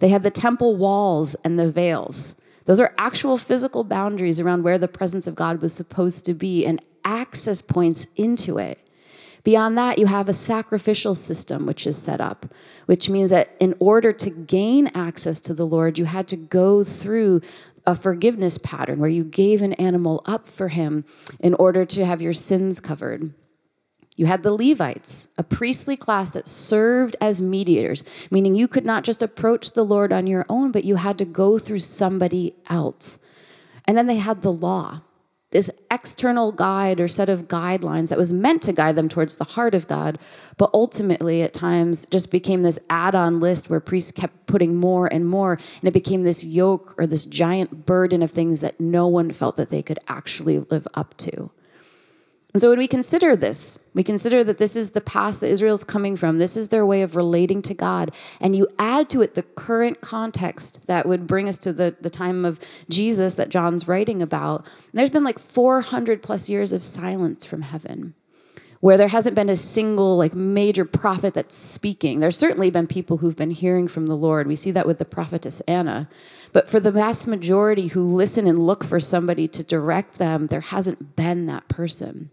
They 0.00 0.08
had 0.08 0.22
the 0.22 0.30
temple 0.30 0.76
walls 0.76 1.34
and 1.44 1.58
the 1.58 1.70
veils. 1.70 2.34
Those 2.64 2.80
are 2.80 2.94
actual 2.98 3.36
physical 3.36 3.84
boundaries 3.84 4.40
around 4.40 4.64
where 4.64 4.78
the 4.78 4.88
presence 4.88 5.26
of 5.26 5.34
God 5.34 5.60
was 5.60 5.74
supposed 5.74 6.24
to 6.26 6.34
be 6.34 6.64
and 6.66 6.82
access 7.04 7.60
points 7.60 8.06
into 8.16 8.58
it. 8.58 8.78
Beyond 9.44 9.76
that, 9.76 9.98
you 9.98 10.06
have 10.06 10.28
a 10.28 10.32
sacrificial 10.32 11.14
system 11.14 11.66
which 11.66 11.86
is 11.86 11.96
set 11.96 12.20
up, 12.20 12.46
which 12.86 13.10
means 13.10 13.30
that 13.30 13.54
in 13.60 13.74
order 13.78 14.12
to 14.12 14.30
gain 14.30 14.90
access 14.94 15.38
to 15.42 15.54
the 15.54 15.66
Lord, 15.66 15.98
you 15.98 16.06
had 16.06 16.26
to 16.28 16.36
go 16.36 16.82
through 16.82 17.42
a 17.86 17.94
forgiveness 17.94 18.56
pattern 18.56 18.98
where 18.98 19.10
you 19.10 19.22
gave 19.22 19.60
an 19.60 19.74
animal 19.74 20.22
up 20.24 20.48
for 20.48 20.68
him 20.68 21.04
in 21.38 21.52
order 21.54 21.84
to 21.84 22.06
have 22.06 22.22
your 22.22 22.32
sins 22.32 22.80
covered. 22.80 23.34
You 24.16 24.26
had 24.26 24.42
the 24.42 24.52
Levites, 24.52 25.28
a 25.36 25.42
priestly 25.42 25.96
class 25.96 26.30
that 26.30 26.48
served 26.48 27.16
as 27.20 27.42
mediators, 27.42 28.04
meaning 28.30 28.54
you 28.54 28.68
could 28.68 28.86
not 28.86 29.04
just 29.04 29.22
approach 29.22 29.72
the 29.72 29.84
Lord 29.84 30.12
on 30.12 30.26
your 30.26 30.46
own, 30.48 30.70
but 30.70 30.84
you 30.84 30.96
had 30.96 31.18
to 31.18 31.24
go 31.24 31.58
through 31.58 31.80
somebody 31.80 32.54
else. 32.70 33.18
And 33.86 33.96
then 33.98 34.06
they 34.06 34.16
had 34.16 34.40
the 34.40 34.52
law, 34.52 35.02
this 35.54 35.70
external 35.88 36.50
guide 36.50 37.00
or 37.00 37.06
set 37.06 37.28
of 37.28 37.46
guidelines 37.46 38.08
that 38.08 38.18
was 38.18 38.32
meant 38.32 38.60
to 38.60 38.72
guide 38.72 38.96
them 38.96 39.08
towards 39.08 39.36
the 39.36 39.44
heart 39.44 39.72
of 39.72 39.86
God, 39.86 40.18
but 40.58 40.68
ultimately 40.74 41.42
at 41.42 41.54
times 41.54 42.06
just 42.06 42.32
became 42.32 42.62
this 42.62 42.78
add 42.90 43.14
on 43.14 43.38
list 43.38 43.70
where 43.70 43.78
priests 43.78 44.10
kept 44.10 44.46
putting 44.46 44.74
more 44.74 45.06
and 45.06 45.28
more, 45.28 45.52
and 45.52 45.88
it 45.88 45.94
became 45.94 46.24
this 46.24 46.44
yoke 46.44 46.96
or 46.98 47.06
this 47.06 47.24
giant 47.24 47.86
burden 47.86 48.20
of 48.20 48.32
things 48.32 48.60
that 48.62 48.80
no 48.80 49.06
one 49.06 49.30
felt 49.30 49.56
that 49.56 49.70
they 49.70 49.80
could 49.80 50.00
actually 50.08 50.58
live 50.58 50.88
up 50.94 51.16
to. 51.18 51.52
And 52.54 52.60
so 52.60 52.70
when 52.70 52.78
we 52.78 52.86
consider 52.86 53.34
this, 53.34 53.80
we 53.94 54.04
consider 54.04 54.44
that 54.44 54.58
this 54.58 54.76
is 54.76 54.92
the 54.92 55.00
past 55.00 55.40
that 55.40 55.50
Israel's 55.50 55.82
coming 55.82 56.14
from, 56.16 56.38
this 56.38 56.56
is 56.56 56.68
their 56.68 56.86
way 56.86 57.02
of 57.02 57.16
relating 57.16 57.62
to 57.62 57.74
God, 57.74 58.14
and 58.40 58.54
you 58.54 58.68
add 58.78 59.10
to 59.10 59.22
it 59.22 59.34
the 59.34 59.42
current 59.42 60.00
context 60.00 60.86
that 60.86 61.04
would 61.04 61.26
bring 61.26 61.48
us 61.48 61.58
to 61.58 61.72
the, 61.72 61.96
the 62.00 62.08
time 62.08 62.44
of 62.44 62.60
Jesus 62.88 63.34
that 63.34 63.48
John's 63.48 63.88
writing 63.88 64.22
about. 64.22 64.64
there's 64.92 65.10
been 65.10 65.24
like 65.24 65.40
400 65.40 66.22
plus 66.22 66.48
years 66.48 66.70
of 66.70 66.84
silence 66.84 67.44
from 67.44 67.62
heaven 67.62 68.14
where 68.78 68.98
there 68.98 69.08
hasn't 69.08 69.34
been 69.34 69.48
a 69.48 69.56
single 69.56 70.18
like 70.18 70.34
major 70.34 70.84
prophet 70.84 71.32
that's 71.32 71.56
speaking. 71.56 72.20
There's 72.20 72.36
certainly 72.36 72.68
been 72.68 72.86
people 72.86 73.16
who've 73.16 73.34
been 73.34 73.50
hearing 73.50 73.88
from 73.88 74.08
the 74.08 74.14
Lord. 74.14 74.46
We 74.46 74.56
see 74.56 74.72
that 74.72 74.86
with 74.86 74.98
the 74.98 75.06
prophetess 75.06 75.60
Anna. 75.62 76.06
But 76.52 76.68
for 76.68 76.80
the 76.80 76.92
vast 76.92 77.26
majority 77.26 77.86
who 77.86 78.04
listen 78.04 78.46
and 78.46 78.66
look 78.66 78.84
for 78.84 79.00
somebody 79.00 79.48
to 79.48 79.64
direct 79.64 80.18
them, 80.18 80.48
there 80.48 80.60
hasn't 80.60 81.16
been 81.16 81.46
that 81.46 81.66
person. 81.68 82.28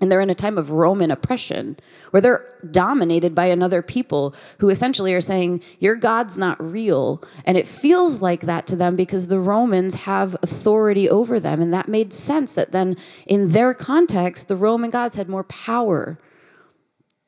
And 0.00 0.10
they're 0.10 0.20
in 0.20 0.30
a 0.30 0.34
time 0.34 0.56
of 0.56 0.70
Roman 0.70 1.10
oppression 1.10 1.76
where 2.10 2.22
they're 2.22 2.46
dominated 2.70 3.34
by 3.34 3.46
another 3.46 3.82
people 3.82 4.34
who 4.58 4.70
essentially 4.70 5.12
are 5.12 5.20
saying, 5.20 5.62
Your 5.78 5.94
God's 5.94 6.38
not 6.38 6.62
real. 6.62 7.22
And 7.44 7.58
it 7.58 7.66
feels 7.66 8.22
like 8.22 8.42
that 8.42 8.66
to 8.68 8.76
them 8.76 8.96
because 8.96 9.28
the 9.28 9.40
Romans 9.40 9.96
have 10.02 10.34
authority 10.42 11.08
over 11.08 11.38
them. 11.38 11.60
And 11.60 11.72
that 11.74 11.88
made 11.88 12.14
sense 12.14 12.54
that 12.54 12.72
then, 12.72 12.96
in 13.26 13.48
their 13.48 13.74
context, 13.74 14.48
the 14.48 14.56
Roman 14.56 14.90
gods 14.90 15.16
had 15.16 15.28
more 15.28 15.44
power. 15.44 16.18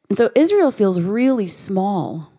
And 0.08 0.16
so 0.16 0.30
Israel 0.34 0.70
feels 0.70 1.00
really 1.00 1.46
small. 1.46 2.32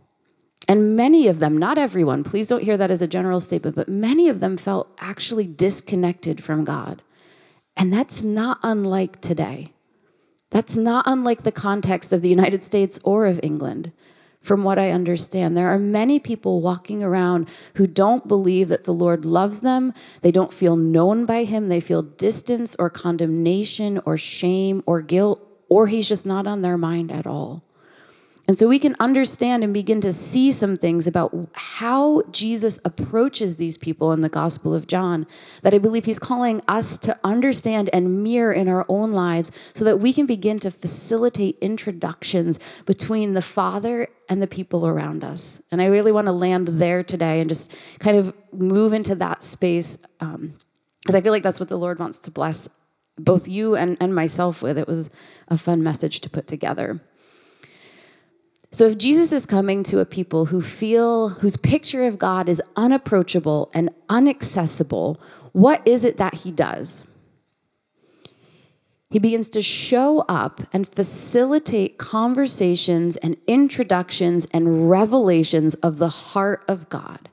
And 0.68 0.96
many 0.96 1.28
of 1.28 1.40
them, 1.40 1.58
not 1.58 1.78
everyone, 1.78 2.24
please 2.24 2.48
don't 2.48 2.63
hear 2.63 2.78
that 2.78 2.92
as 2.92 3.02
a 3.02 3.08
general 3.08 3.40
statement, 3.40 3.75
but 3.75 3.90
many 3.90 4.30
of 4.30 4.40
them 4.40 4.58
felt 4.58 4.90
actually 5.00 5.46
disconnected 5.46 6.44
from 6.44 6.63
God. 6.63 7.02
And 7.75 7.92
that's 7.92 8.24
not 8.24 8.60
unlike 8.63 9.20
today. 9.20 9.73
That's 10.53 10.77
not 10.77 11.05
unlike 11.07 11.41
the 11.41 11.51
context 11.51 12.13
of 12.13 12.22
the 12.22 12.29
United 12.29 12.63
States 12.63 13.00
or 13.03 13.25
of 13.25 13.39
England. 13.41 13.91
From 14.39 14.63
what 14.63 14.77
I 14.77 14.91
understand, 14.91 15.57
there 15.57 15.74
are 15.74 15.79
many 15.79 16.19
people 16.19 16.62
walking 16.62 17.03
around 17.03 17.50
who 17.74 17.88
don't 17.88 18.27
believe 18.27 18.67
that 18.67 18.83
the 18.83 18.93
Lord 18.93 19.25
loves 19.25 19.62
them. 19.62 19.93
They 20.22 20.31
don't 20.31 20.53
feel 20.53 20.75
known 20.75 21.25
by 21.25 21.45
Him. 21.45 21.69
They 21.69 21.79
feel 21.79 22.03
distance 22.03 22.75
or 22.77 22.91
condemnation 22.91 24.00
or 24.05 24.15
shame 24.15 24.83
or 24.86 25.01
guilt, 25.01 25.41
or 25.69 25.88
He's 25.88 26.07
just 26.07 26.24
not 26.24 26.45
on 26.45 26.62
their 26.62 26.77
mind 26.77 27.12
at 27.12 27.25
all. 27.25 27.63
And 28.46 28.58
so 28.58 28.68
we 28.68 28.78
can 28.78 28.98
understand 29.00 29.64
and 29.64 29.74
begin 29.74 30.02
to 30.02 30.12
see 30.12 30.52
some 30.52 30.76
things 30.76 31.08
about 31.08 31.34
how 31.54 32.24
Jesus 32.30 32.78
approaches 32.84 33.56
these 33.56 33.78
people 33.78 34.12
in 34.12 34.20
the 34.20 34.28
Gospel 34.28 34.76
of 34.76 34.86
John 34.86 35.26
that 35.62 35.74
I 35.74 35.78
believe 35.78 36.04
he's 36.04 36.20
calling 36.20 36.62
us 36.68 36.98
to 37.00 37.18
understand 37.24 37.90
and 37.94 38.22
mirror 38.22 38.52
in 38.52 38.68
our 38.68 38.86
own 38.90 39.14
lives 39.14 39.52
so 39.74 39.86
that 39.86 40.00
we 40.00 40.12
can 40.12 40.26
begin 40.26 40.60
to 40.60 40.72
facilitate 40.72 41.58
introductions 41.60 42.60
between 42.86 43.32
the 43.32 43.42
Father 43.42 44.10
and 44.28 44.42
the 44.42 44.48
people 44.48 44.86
around 44.86 45.24
us. 45.24 45.62
And 45.72 45.82
I 45.82 45.86
really 45.86 46.12
want 46.12 46.28
to 46.28 46.34
land 46.34 46.68
there 46.68 47.02
today 47.02 47.40
and 47.40 47.50
just 47.50 47.74
kind 48.00 48.18
of 48.18 48.36
move 48.52 48.92
into 48.92 49.16
that 49.16 49.42
space 49.42 49.96
because 49.96 50.36
um, 50.36 51.16
I 51.16 51.22
feel 51.22 51.32
like 51.32 51.44
that's 51.44 51.62
what 51.62 51.70
the 51.70 51.80
Lord 51.80 51.98
wants 51.98 52.20
to 52.20 52.32
bless 52.32 52.68
both 53.18 53.48
you 53.48 53.78
and, 53.78 53.96
and 54.02 54.14
myself 54.14 54.62
with. 54.62 54.78
It 54.78 54.88
was 54.88 55.10
a 55.48 55.58
fun 55.58 55.82
message 55.82 56.20
to 56.22 56.30
put 56.30 56.46
together. 56.46 57.00
So 58.74 58.88
if 58.88 58.98
Jesus 58.98 59.32
is 59.32 59.46
coming 59.46 59.84
to 59.84 60.00
a 60.00 60.06
people 60.06 60.48
who 60.48 60.60
feel, 60.60 61.30
whose 61.30 61.58
picture 61.58 62.08
of 62.08 62.18
God 62.18 62.50
is 62.50 62.60
unapproachable 62.75 63.70
and 63.72 63.92
inaccessible, 64.10 65.22
what 65.51 65.88
is 65.88 66.03
it 66.03 66.18
that 66.18 66.34
he 66.34 66.51
does? 66.51 67.06
He 69.12 69.20
begins 69.20 69.50
to 69.50 69.62
show 69.62 70.22
up 70.22 70.62
and 70.74 70.88
facilitate 70.88 72.00
conversations 72.00 73.15
and 73.18 73.38
introductions 73.46 74.48
and 74.51 74.89
revelations 74.89 75.75
of 75.75 76.00
the 76.00 76.10
heart 76.10 76.65
of 76.68 76.89
God. 76.89 77.30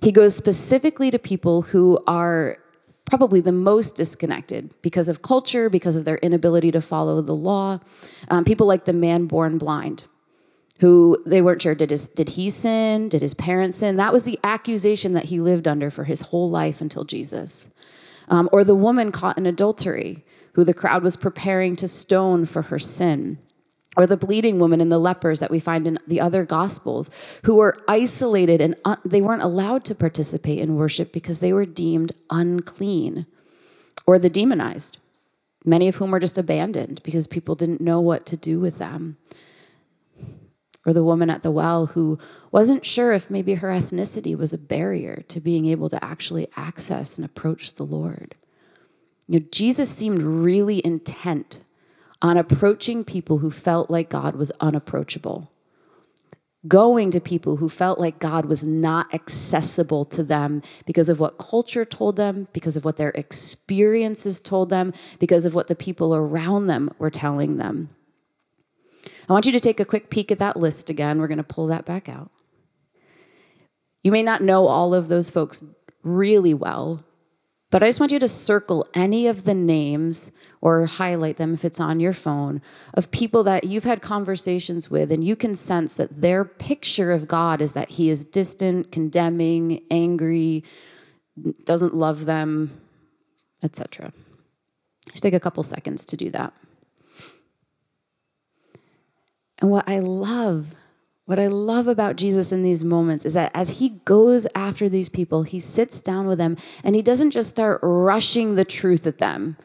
He 0.00 0.12
goes 0.12 0.36
specifically 0.36 1.10
to 1.10 1.18
people 1.18 1.62
who 1.62 1.98
are 2.06 2.58
probably 3.06 3.40
the 3.40 3.50
most 3.50 3.96
disconnected 3.96 4.72
because 4.82 5.08
of 5.08 5.22
culture, 5.22 5.68
because 5.68 5.96
of 5.96 6.04
their 6.04 6.18
inability 6.18 6.70
to 6.70 6.80
follow 6.80 7.20
the 7.20 7.34
law. 7.34 7.80
Um, 8.28 8.44
people 8.44 8.68
like 8.68 8.84
the 8.84 8.92
man 8.92 9.26
born 9.26 9.58
blind 9.58 10.04
who 10.80 11.22
they 11.24 11.40
weren't 11.40 11.62
sure 11.62 11.74
did 11.74 11.90
his 11.90 12.08
did 12.08 12.30
he 12.30 12.50
sin? 12.50 13.08
Did 13.08 13.22
his 13.22 13.34
parents 13.34 13.78
sin? 13.78 13.96
That 13.96 14.12
was 14.12 14.24
the 14.24 14.38
accusation 14.44 15.14
that 15.14 15.26
he 15.26 15.40
lived 15.40 15.66
under 15.66 15.90
for 15.90 16.04
his 16.04 16.22
whole 16.22 16.50
life 16.50 16.80
until 16.80 17.04
jesus. 17.04 17.70
Um, 18.28 18.48
or 18.52 18.64
the 18.64 18.74
woman 18.74 19.12
caught 19.12 19.38
in 19.38 19.46
adultery 19.46 20.24
who 20.52 20.64
the 20.64 20.74
crowd 20.74 21.02
was 21.02 21.16
preparing 21.16 21.76
to 21.76 21.88
stone 21.88 22.46
for 22.46 22.62
her 22.62 22.78
sin. 22.78 23.38
Or 23.96 24.06
the 24.06 24.16
bleeding 24.16 24.58
woman 24.58 24.82
and 24.82 24.92
the 24.92 24.98
lepers 24.98 25.40
that 25.40 25.50
we 25.50 25.58
find 25.58 25.86
in 25.86 25.98
the 26.06 26.20
other 26.20 26.44
gospels 26.44 27.10
who 27.44 27.56
were 27.56 27.78
isolated 27.88 28.60
and 28.60 28.74
un- 28.84 28.98
they 29.04 29.22
weren't 29.22 29.42
allowed 29.42 29.86
to 29.86 29.94
participate 29.94 30.58
in 30.58 30.76
worship 30.76 31.12
because 31.12 31.40
they 31.40 31.52
were 31.52 31.64
deemed 31.64 32.12
unclean 32.28 33.24
or 34.06 34.18
the 34.18 34.28
demonized 34.28 34.98
many 35.64 35.88
of 35.88 35.96
whom 35.96 36.10
were 36.10 36.20
just 36.20 36.38
abandoned 36.38 37.00
because 37.02 37.26
people 37.26 37.54
didn't 37.54 37.80
know 37.80 38.00
what 38.00 38.26
to 38.26 38.36
do 38.36 38.60
with 38.60 38.78
them 38.78 39.16
or 40.86 40.92
the 40.92 41.04
woman 41.04 41.28
at 41.28 41.42
the 41.42 41.50
well 41.50 41.86
who 41.86 42.18
wasn't 42.52 42.86
sure 42.86 43.12
if 43.12 43.28
maybe 43.28 43.54
her 43.54 43.68
ethnicity 43.68 44.38
was 44.38 44.52
a 44.52 44.58
barrier 44.58 45.24
to 45.28 45.40
being 45.40 45.66
able 45.66 45.90
to 45.90 46.02
actually 46.02 46.48
access 46.56 47.18
and 47.18 47.24
approach 47.24 47.74
the 47.74 47.84
Lord. 47.84 48.36
You 49.26 49.40
know, 49.40 49.46
Jesus 49.50 49.90
seemed 49.90 50.22
really 50.22 50.80
intent 50.86 51.60
on 52.22 52.36
approaching 52.36 53.04
people 53.04 53.38
who 53.38 53.50
felt 53.50 53.90
like 53.90 54.08
God 54.08 54.36
was 54.36 54.52
unapproachable, 54.60 55.50
going 56.68 57.10
to 57.10 57.20
people 57.20 57.56
who 57.56 57.68
felt 57.68 57.98
like 57.98 58.20
God 58.20 58.46
was 58.46 58.64
not 58.64 59.12
accessible 59.12 60.04
to 60.06 60.22
them 60.22 60.62
because 60.86 61.08
of 61.08 61.18
what 61.18 61.38
culture 61.38 61.84
told 61.84 62.16
them, 62.16 62.46
because 62.52 62.76
of 62.76 62.84
what 62.84 62.96
their 62.96 63.10
experiences 63.10 64.40
told 64.40 64.70
them, 64.70 64.92
because 65.18 65.44
of 65.44 65.54
what 65.54 65.66
the 65.66 65.74
people 65.74 66.14
around 66.14 66.68
them 66.68 66.90
were 66.98 67.10
telling 67.10 67.56
them. 67.56 67.90
I 69.28 69.32
want 69.32 69.46
you 69.46 69.52
to 69.52 69.60
take 69.60 69.80
a 69.80 69.84
quick 69.84 70.10
peek 70.10 70.30
at 70.30 70.38
that 70.38 70.56
list 70.56 70.88
again. 70.88 71.18
We're 71.18 71.28
going 71.28 71.38
to 71.38 71.44
pull 71.44 71.66
that 71.68 71.84
back 71.84 72.08
out. 72.08 72.30
You 74.02 74.12
may 74.12 74.22
not 74.22 74.42
know 74.42 74.68
all 74.68 74.94
of 74.94 75.08
those 75.08 75.30
folks 75.30 75.64
really 76.04 76.54
well, 76.54 77.04
but 77.70 77.82
I 77.82 77.88
just 77.88 77.98
want 77.98 78.12
you 78.12 78.20
to 78.20 78.28
circle 78.28 78.86
any 78.94 79.26
of 79.26 79.42
the 79.42 79.54
names 79.54 80.30
or 80.60 80.86
highlight 80.86 81.36
them 81.36 81.54
if 81.54 81.64
it's 81.64 81.80
on 81.80 81.98
your 81.98 82.12
phone 82.12 82.62
of 82.94 83.10
people 83.10 83.42
that 83.44 83.64
you've 83.64 83.84
had 83.84 84.00
conversations 84.02 84.90
with 84.90 85.10
and 85.10 85.24
you 85.24 85.34
can 85.34 85.54
sense 85.54 85.96
that 85.96 86.20
their 86.20 86.44
picture 86.44 87.12
of 87.12 87.26
God 87.26 87.60
is 87.60 87.72
that 87.72 87.90
he 87.90 88.08
is 88.08 88.24
distant, 88.24 88.92
condemning, 88.92 89.82
angry, 89.90 90.64
doesn't 91.64 91.94
love 91.94 92.26
them, 92.26 92.70
etc. 93.62 94.12
Just 95.10 95.22
take 95.22 95.34
a 95.34 95.40
couple 95.40 95.62
seconds 95.62 96.06
to 96.06 96.16
do 96.16 96.30
that. 96.30 96.52
And 99.58 99.70
what 99.70 99.88
I 99.88 100.00
love, 100.00 100.74
what 101.24 101.38
I 101.38 101.46
love 101.46 101.88
about 101.88 102.16
Jesus 102.16 102.52
in 102.52 102.62
these 102.62 102.84
moments 102.84 103.24
is 103.24 103.32
that 103.34 103.50
as 103.54 103.78
he 103.78 104.00
goes 104.04 104.46
after 104.54 104.88
these 104.88 105.08
people, 105.08 105.42
he 105.42 105.60
sits 105.60 106.00
down 106.00 106.26
with 106.26 106.38
them 106.38 106.56
and 106.84 106.94
he 106.94 107.02
doesn't 107.02 107.30
just 107.30 107.50
start 107.50 107.80
rushing 107.82 108.54
the 108.54 108.64
truth 108.64 109.06
at 109.06 109.18
them. 109.18 109.56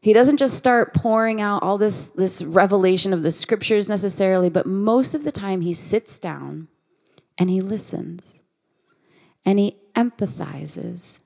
He 0.00 0.12
doesn't 0.12 0.38
just 0.38 0.58
start 0.58 0.94
pouring 0.94 1.40
out 1.40 1.62
all 1.62 1.78
this, 1.78 2.10
this 2.10 2.42
revelation 2.42 3.12
of 3.12 3.22
the 3.22 3.30
scriptures 3.30 3.88
necessarily, 3.88 4.50
but 4.50 4.66
most 4.66 5.14
of 5.14 5.24
the 5.24 5.32
time 5.32 5.60
he 5.60 5.72
sits 5.72 6.18
down 6.18 6.68
and 7.38 7.48
he 7.48 7.60
listens 7.60 8.42
and 9.44 9.58
he 9.58 9.78
empathizes 9.94 11.20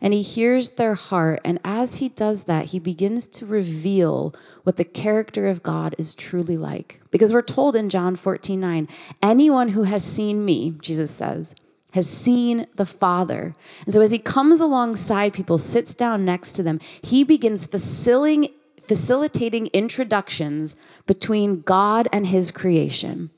and 0.00 0.14
he 0.14 0.22
hears 0.22 0.72
their 0.72 0.94
heart. 0.94 1.40
And 1.44 1.58
as 1.64 1.96
he 1.96 2.08
does 2.08 2.44
that, 2.44 2.66
he 2.66 2.78
begins 2.78 3.26
to 3.28 3.46
reveal 3.46 4.34
what 4.62 4.76
the 4.76 4.84
character 4.84 5.48
of 5.48 5.62
God 5.62 5.94
is 5.98 6.14
truly 6.14 6.56
like. 6.56 7.00
Because 7.10 7.32
we're 7.32 7.42
told 7.42 7.74
in 7.74 7.90
John 7.90 8.16
14 8.16 8.60
9, 8.60 8.88
anyone 9.22 9.70
who 9.70 9.84
has 9.84 10.04
seen 10.04 10.44
me, 10.44 10.74
Jesus 10.80 11.10
says, 11.10 11.54
has 11.92 12.08
seen 12.08 12.66
the 12.76 12.86
Father. 12.86 13.54
And 13.84 13.94
so 13.94 14.00
as 14.00 14.12
he 14.12 14.18
comes 14.18 14.60
alongside 14.60 15.32
people, 15.32 15.58
sits 15.58 15.94
down 15.94 16.24
next 16.24 16.52
to 16.52 16.62
them, 16.62 16.80
he 17.02 17.24
begins 17.24 17.66
facilitating, 17.66 18.54
facilitating 18.80 19.66
introductions 19.68 20.76
between 21.06 21.62
God 21.62 22.08
and 22.12 22.26
his 22.26 22.50
creation. 22.50 23.30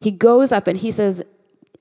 He 0.00 0.10
goes 0.10 0.52
up 0.52 0.66
and 0.66 0.78
he 0.78 0.90
says, 0.90 1.22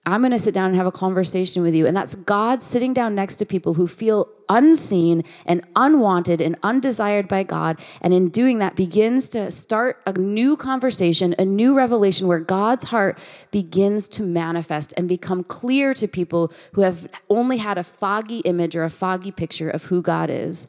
I'm 0.03 0.22
going 0.22 0.31
to 0.31 0.39
sit 0.39 0.55
down 0.55 0.65
and 0.65 0.75
have 0.75 0.88
a 0.88 0.91
conversation 0.91 1.62
with 1.62 1.75
you. 1.75 1.86
And 1.86 1.96
that's 1.96 2.15
God 2.15 2.63
sitting 2.63 2.91
down 2.91 3.13
next 3.13 3.36
to 3.36 3.46
people 3.46 3.75
who 3.75 3.88
feel 3.88 4.27
unseen 4.50 5.24
and 5.46 5.63
unwanted 5.75 6.41
and 6.41 6.58
undesired 6.63 7.27
by 7.27 7.43
God. 7.43 7.79
And 8.01 8.12
in 8.12 8.29
doing 8.29 8.58
that, 8.60 8.75
begins 8.75 9.29
to 9.29 9.51
start 9.51 10.01
a 10.08 10.13
new 10.13 10.58
conversation, 10.58 11.36
a 11.38 11.46
new 11.46 11.75
revelation 11.75 12.27
where 12.27 12.39
God's 12.39 12.86
heart 12.86 13.20
begins 13.51 14.08
to 14.10 14.24
manifest 14.24 14.91
and 14.98 15.08
become 15.08 15.43
clear 15.43 15.93
to 15.93 16.08
people 16.08 16.51
who 16.74 16.81
have 16.81 17.08
only 17.29 17.58
had 17.58 17.77
a 17.77 17.84
foggy 17.84 18.39
image 18.39 18.75
or 18.75 18.84
a 18.84 18.89
foggy 18.89 19.31
picture 19.31 19.70
of 19.70 19.86
who 19.86 20.01
God 20.01 20.31
is. 20.31 20.67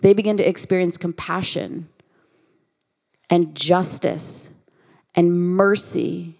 They 0.00 0.14
begin 0.14 0.38
to 0.38 0.48
experience 0.48 0.96
compassion 0.96 1.90
and 3.28 3.54
justice 3.54 4.50
and 5.14 5.54
mercy. 5.54 6.39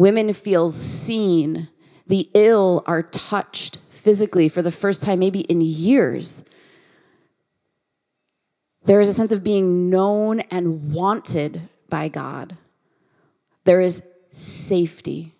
Women 0.00 0.32
feel 0.32 0.70
seen. 0.70 1.68
The 2.06 2.30
ill 2.32 2.82
are 2.86 3.02
touched 3.02 3.76
physically 3.90 4.48
for 4.48 4.62
the 4.62 4.70
first 4.70 5.02
time, 5.02 5.18
maybe 5.18 5.40
in 5.40 5.60
years. 5.60 6.42
There 8.86 9.02
is 9.02 9.10
a 9.10 9.12
sense 9.12 9.30
of 9.30 9.44
being 9.44 9.90
known 9.90 10.40
and 10.40 10.94
wanted 10.94 11.68
by 11.90 12.08
God. 12.08 12.56
There 13.64 13.82
is 13.82 14.02
safety. 14.30 15.34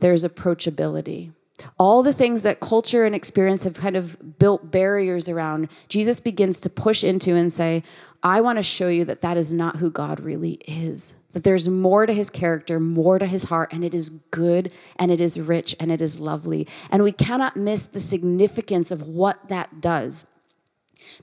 There 0.00 0.12
is 0.12 0.22
approachability. 0.22 1.32
All 1.78 2.02
the 2.02 2.12
things 2.12 2.42
that 2.42 2.60
culture 2.60 3.04
and 3.04 3.14
experience 3.14 3.64
have 3.64 3.74
kind 3.74 3.96
of 3.96 4.38
built 4.38 4.70
barriers 4.70 5.28
around, 5.28 5.70
Jesus 5.88 6.20
begins 6.20 6.60
to 6.60 6.70
push 6.70 7.04
into 7.04 7.34
and 7.36 7.52
say, 7.52 7.82
I 8.22 8.40
want 8.40 8.58
to 8.58 8.62
show 8.62 8.88
you 8.88 9.04
that 9.06 9.22
that 9.22 9.36
is 9.36 9.52
not 9.52 9.76
who 9.76 9.90
God 9.90 10.20
really 10.20 10.54
is. 10.66 11.14
That 11.32 11.44
there's 11.44 11.68
more 11.68 12.06
to 12.06 12.12
his 12.12 12.28
character, 12.28 12.80
more 12.80 13.18
to 13.18 13.26
his 13.26 13.44
heart, 13.44 13.72
and 13.72 13.84
it 13.84 13.94
is 13.94 14.10
good 14.10 14.72
and 14.96 15.10
it 15.10 15.20
is 15.20 15.40
rich 15.40 15.76
and 15.78 15.92
it 15.92 16.02
is 16.02 16.18
lovely. 16.18 16.66
And 16.90 17.02
we 17.02 17.12
cannot 17.12 17.56
miss 17.56 17.86
the 17.86 18.00
significance 18.00 18.90
of 18.90 19.06
what 19.06 19.48
that 19.48 19.80
does. 19.80 20.26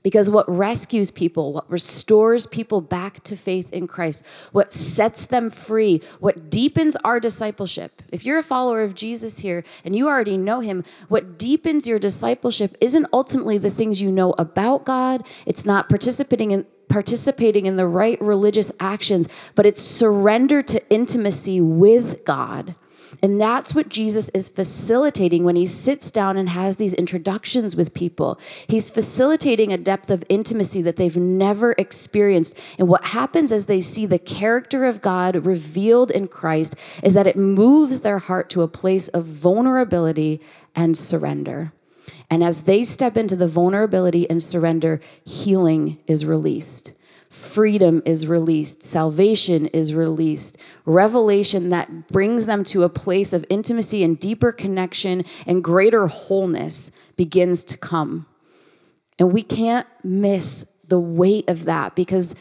Because 0.02 0.30
what 0.30 0.48
rescues 0.48 1.10
people, 1.10 1.52
what 1.52 1.70
restores 1.70 2.46
people 2.46 2.80
back 2.80 3.22
to 3.24 3.36
faith 3.36 3.72
in 3.72 3.86
Christ, 3.86 4.26
what 4.52 4.72
sets 4.72 5.26
them 5.26 5.50
free, 5.50 6.02
what 6.20 6.50
deepens 6.50 6.96
our 7.04 7.20
discipleship. 7.20 8.02
If 8.10 8.24
you're 8.24 8.38
a 8.38 8.42
follower 8.42 8.82
of 8.82 8.94
Jesus 8.94 9.40
here 9.40 9.64
and 9.84 9.94
you 9.96 10.08
already 10.08 10.36
know 10.36 10.60
him, 10.60 10.84
what 11.08 11.38
deepens 11.38 11.86
your 11.86 11.98
discipleship 11.98 12.76
isn't 12.80 13.06
ultimately 13.12 13.58
the 13.58 13.70
things 13.70 14.00
you 14.02 14.10
know 14.10 14.34
about 14.38 14.84
God, 14.84 15.26
it's 15.46 15.66
not 15.66 15.88
participating 15.88 16.50
in 16.50 16.66
participating 16.88 17.66
in 17.66 17.76
the 17.76 17.86
right 17.86 18.18
religious 18.18 18.72
actions, 18.80 19.28
but 19.54 19.66
it's 19.66 19.82
surrender 19.82 20.62
to 20.62 20.82
intimacy 20.90 21.60
with 21.60 22.24
God 22.24 22.74
and 23.22 23.40
that's 23.40 23.74
what 23.74 23.88
Jesus 23.88 24.28
is 24.30 24.48
facilitating 24.48 25.44
when 25.44 25.56
he 25.56 25.66
sits 25.66 26.10
down 26.10 26.36
and 26.36 26.48
has 26.48 26.76
these 26.76 26.94
introductions 26.94 27.76
with 27.76 27.94
people. 27.94 28.38
He's 28.68 28.90
facilitating 28.90 29.72
a 29.72 29.78
depth 29.78 30.10
of 30.10 30.24
intimacy 30.28 30.82
that 30.82 30.96
they've 30.96 31.16
never 31.16 31.72
experienced. 31.78 32.58
And 32.78 32.88
what 32.88 33.06
happens 33.06 33.52
as 33.52 33.66
they 33.66 33.80
see 33.80 34.06
the 34.06 34.18
character 34.18 34.84
of 34.84 35.02
God 35.02 35.46
revealed 35.46 36.10
in 36.10 36.28
Christ 36.28 36.76
is 37.02 37.14
that 37.14 37.26
it 37.26 37.36
moves 37.36 38.00
their 38.00 38.18
heart 38.18 38.50
to 38.50 38.62
a 38.62 38.68
place 38.68 39.08
of 39.08 39.24
vulnerability 39.24 40.40
and 40.74 40.96
surrender. 40.96 41.72
And 42.30 42.44
as 42.44 42.62
they 42.62 42.82
step 42.82 43.16
into 43.16 43.36
the 43.36 43.48
vulnerability 43.48 44.28
and 44.28 44.42
surrender, 44.42 45.00
healing 45.24 45.98
is 46.06 46.26
released 46.26 46.92
freedom 47.30 48.02
is 48.04 48.26
released, 48.26 48.82
salvation 48.82 49.66
is 49.68 49.94
released, 49.94 50.56
revelation 50.84 51.70
that 51.70 52.08
brings 52.08 52.46
them 52.46 52.64
to 52.64 52.82
a 52.82 52.88
place 52.88 53.32
of 53.32 53.44
intimacy 53.50 54.02
and 54.02 54.18
deeper 54.18 54.52
connection 54.52 55.24
and 55.46 55.62
greater 55.62 56.06
wholeness 56.06 56.90
begins 57.16 57.64
to 57.64 57.76
come. 57.76 58.26
And 59.18 59.32
we 59.32 59.42
can't 59.42 59.86
miss 60.02 60.64
the 60.86 61.00
weight 61.00 61.48
of 61.50 61.66
that 61.66 61.94
because 61.94 62.34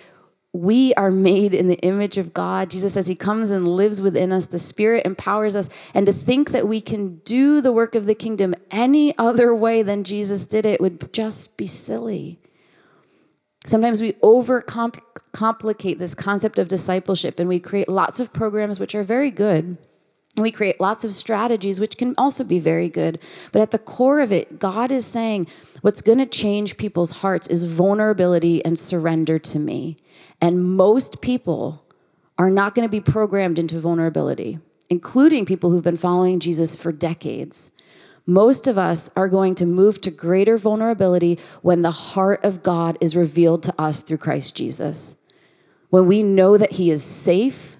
we 0.53 0.93
are 0.95 1.11
made 1.11 1.53
in 1.53 1.67
the 1.67 1.79
image 1.79 2.17
of 2.17 2.33
God. 2.33 2.69
Jesus 2.69 2.93
says 2.93 3.07
He 3.07 3.15
comes 3.15 3.51
and 3.51 3.75
lives 3.75 4.01
within 4.01 4.31
us. 4.31 4.47
The 4.47 4.59
Spirit 4.59 5.05
empowers 5.05 5.55
us. 5.55 5.69
And 5.93 6.07
to 6.07 6.13
think 6.13 6.51
that 6.51 6.67
we 6.67 6.81
can 6.81 7.17
do 7.17 7.61
the 7.61 7.71
work 7.71 7.95
of 7.95 8.05
the 8.05 8.15
kingdom 8.15 8.55
any 8.71 9.15
other 9.17 9.53
way 9.53 9.83
than 9.83 10.03
Jesus 10.03 10.45
did 10.45 10.65
it 10.65 10.79
would 10.79 11.13
just 11.13 11.57
be 11.57 11.67
silly. 11.67 12.39
Sometimes 13.67 14.01
we 14.01 14.13
overcomplicate 14.13 15.99
this 15.99 16.15
concept 16.15 16.57
of 16.57 16.69
discipleship 16.69 17.37
and 17.37 17.49
we 17.49 17.59
create 17.59 17.89
lots 17.89 18.21
of 18.21 18.31
programs 18.31 18.79
which 18.79 18.95
are 18.95 19.03
very 19.03 19.29
good. 19.29 19.77
And 20.35 20.43
we 20.43 20.51
create 20.51 20.79
lots 20.79 21.03
of 21.03 21.13
strategies 21.13 21.77
which 21.77 21.97
can 21.97 22.15
also 22.17 22.45
be 22.45 22.59
very 22.59 22.87
good. 22.87 23.19
But 23.51 23.61
at 23.61 23.71
the 23.71 23.79
core 23.79 24.21
of 24.21 24.31
it, 24.31 24.57
God 24.57 24.89
is 24.89 25.05
saying 25.05 25.47
what's 25.81 26.01
going 26.01 26.19
to 26.19 26.25
change 26.25 26.77
people's 26.77 27.17
hearts 27.17 27.49
is 27.49 27.65
vulnerability 27.65 28.63
and 28.63 28.79
surrender 28.79 29.37
to 29.39 29.59
me. 29.59 29.97
And 30.39 30.63
most 30.63 31.21
people 31.21 31.83
are 32.37 32.49
not 32.49 32.73
going 32.73 32.87
to 32.87 32.91
be 32.91 33.01
programmed 33.01 33.59
into 33.59 33.81
vulnerability, 33.81 34.59
including 34.89 35.45
people 35.45 35.71
who've 35.71 35.83
been 35.83 35.97
following 35.97 36.39
Jesus 36.39 36.77
for 36.77 36.93
decades 36.93 37.71
most 38.27 38.67
of 38.67 38.77
us 38.77 39.09
are 39.15 39.29
going 39.29 39.55
to 39.55 39.65
move 39.65 40.01
to 40.01 40.11
greater 40.11 40.57
vulnerability 40.57 41.39
when 41.61 41.81
the 41.81 41.91
heart 41.91 42.43
of 42.43 42.61
God 42.61 42.97
is 42.99 43.15
revealed 43.15 43.63
to 43.63 43.73
us 43.79 44.01
through 44.01 44.17
Christ 44.17 44.55
Jesus. 44.55 45.15
When 45.89 46.05
we 46.07 46.21
know 46.21 46.57
that 46.57 46.73
He 46.73 46.91
is 46.91 47.01
safe, 47.01 47.77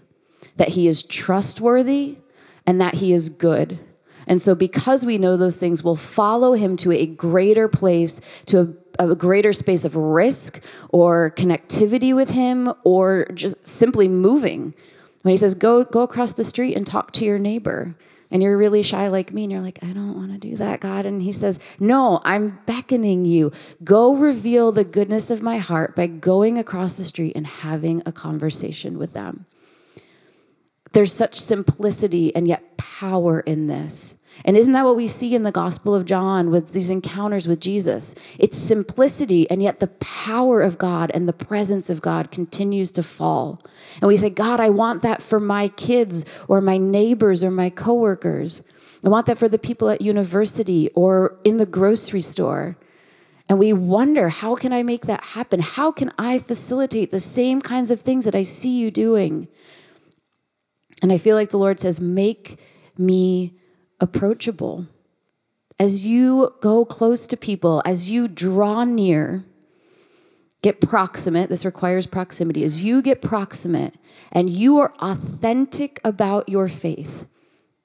that 0.55 0.69
He 0.69 0.87
is 0.87 1.03
trustworthy, 1.03 2.19
and 2.65 2.79
that 2.79 2.95
He 2.95 3.11
is 3.11 3.27
good. 3.27 3.77
And 4.25 4.41
so, 4.41 4.55
because 4.55 5.05
we 5.05 5.17
know 5.17 5.35
those 5.35 5.57
things, 5.57 5.83
we'll 5.83 5.97
follow 5.97 6.53
Him 6.53 6.77
to 6.77 6.93
a 6.93 7.05
greater 7.05 7.67
place, 7.67 8.21
to 8.45 8.77
a, 8.97 9.09
a 9.09 9.15
greater 9.15 9.51
space 9.51 9.83
of 9.83 9.97
risk 9.97 10.61
or 10.89 11.31
connectivity 11.31 12.15
with 12.15 12.29
Him, 12.29 12.73
or 12.85 13.27
just 13.33 13.67
simply 13.67 14.07
moving. 14.07 14.73
When 15.23 15.31
He 15.31 15.37
says, 15.37 15.55
Go, 15.55 15.83
go 15.83 16.03
across 16.03 16.33
the 16.33 16.45
street 16.45 16.75
and 16.75 16.87
talk 16.87 17.11
to 17.13 17.25
your 17.25 17.37
neighbor 17.37 17.95
and 18.29 18.43
you're 18.43 18.57
really 18.57 18.83
shy 18.83 19.07
like 19.07 19.31
me 19.31 19.43
and 19.43 19.51
you're 19.51 19.61
like, 19.61 19.79
I 19.81 19.87
don't 19.87 20.15
want 20.15 20.33
to 20.33 20.37
do 20.37 20.57
that, 20.57 20.81
God. 20.81 21.05
And 21.05 21.21
He 21.21 21.31
says, 21.31 21.59
No, 21.79 22.21
I'm 22.25 22.59
beckoning 22.65 23.25
you. 23.25 23.51
Go 23.83 24.15
reveal 24.15 24.71
the 24.71 24.83
goodness 24.83 25.31
of 25.31 25.41
my 25.41 25.57
heart 25.57 25.95
by 25.95 26.07
going 26.07 26.57
across 26.57 26.95
the 26.95 27.05
street 27.05 27.35
and 27.35 27.47
having 27.47 28.03
a 28.05 28.11
conversation 28.11 28.97
with 28.97 29.13
them. 29.13 29.45
There's 30.91 31.13
such 31.13 31.39
simplicity 31.39 32.35
and 32.35 32.47
yet 32.47 32.77
power 32.77 33.39
in 33.41 33.67
this. 33.67 34.16
And 34.45 34.55
isn't 34.55 34.73
that 34.73 34.85
what 34.85 34.95
we 34.95 35.07
see 35.07 35.35
in 35.35 35.43
the 35.43 35.51
Gospel 35.51 35.93
of 35.93 36.05
John 36.05 36.51
with 36.51 36.71
these 36.71 36.89
encounters 36.89 37.47
with 37.47 37.59
Jesus? 37.59 38.15
It's 38.37 38.57
simplicity, 38.57 39.49
and 39.49 39.61
yet 39.61 39.79
the 39.79 39.87
power 39.87 40.61
of 40.61 40.77
God 40.77 41.11
and 41.13 41.27
the 41.27 41.33
presence 41.33 41.89
of 41.89 42.01
God 42.01 42.31
continues 42.31 42.91
to 42.91 43.03
fall. 43.03 43.61
And 44.01 44.07
we 44.07 44.15
say, 44.15 44.29
God, 44.29 44.59
I 44.59 44.69
want 44.69 45.01
that 45.01 45.21
for 45.21 45.39
my 45.39 45.67
kids 45.69 46.25
or 46.47 46.61
my 46.61 46.77
neighbors 46.77 47.43
or 47.43 47.51
my 47.51 47.69
coworkers. 47.69 48.63
I 49.03 49.09
want 49.09 49.25
that 49.27 49.37
for 49.37 49.49
the 49.49 49.59
people 49.59 49.89
at 49.89 50.01
university 50.01 50.89
or 50.95 51.37
in 51.43 51.57
the 51.57 51.65
grocery 51.65 52.21
store. 52.21 52.77
And 53.49 53.59
we 53.59 53.71
wonder, 53.71 54.29
how 54.29 54.55
can 54.55 54.73
I 54.73 54.83
make 54.83 55.05
that 55.05 55.23
happen? 55.23 55.61
How 55.61 55.91
can 55.91 56.11
I 56.17 56.37
facilitate 56.39 57.11
the 57.11 57.19
same 57.19 57.61
kinds 57.61 57.91
of 57.91 58.01
things 58.01 58.25
that 58.25 58.35
I 58.35 58.43
see 58.43 58.77
you 58.77 58.91
doing? 58.91 59.47
And 61.01 61.13
I 61.13 61.17
feel 61.17 61.35
like 61.35 61.51
the 61.51 61.59
Lord 61.59 61.79
says, 61.79 62.01
make 62.01 62.59
me 62.97 63.53
approachable. 63.99 64.87
As 65.79 66.07
you 66.07 66.53
go 66.61 66.85
close 66.85 67.27
to 67.27 67.37
people, 67.37 67.81
as 67.85 68.09
you 68.09 68.27
draw 68.27 68.83
near, 68.83 69.45
get 70.61 70.81
proximate, 70.81 71.49
this 71.49 71.65
requires 71.65 72.07
proximity. 72.07 72.63
As 72.63 72.83
you 72.83 73.01
get 73.01 73.21
proximate 73.21 73.95
and 74.31 74.49
you 74.49 74.77
are 74.77 74.93
authentic 74.99 75.99
about 76.03 76.49
your 76.49 76.67
faith, 76.67 77.27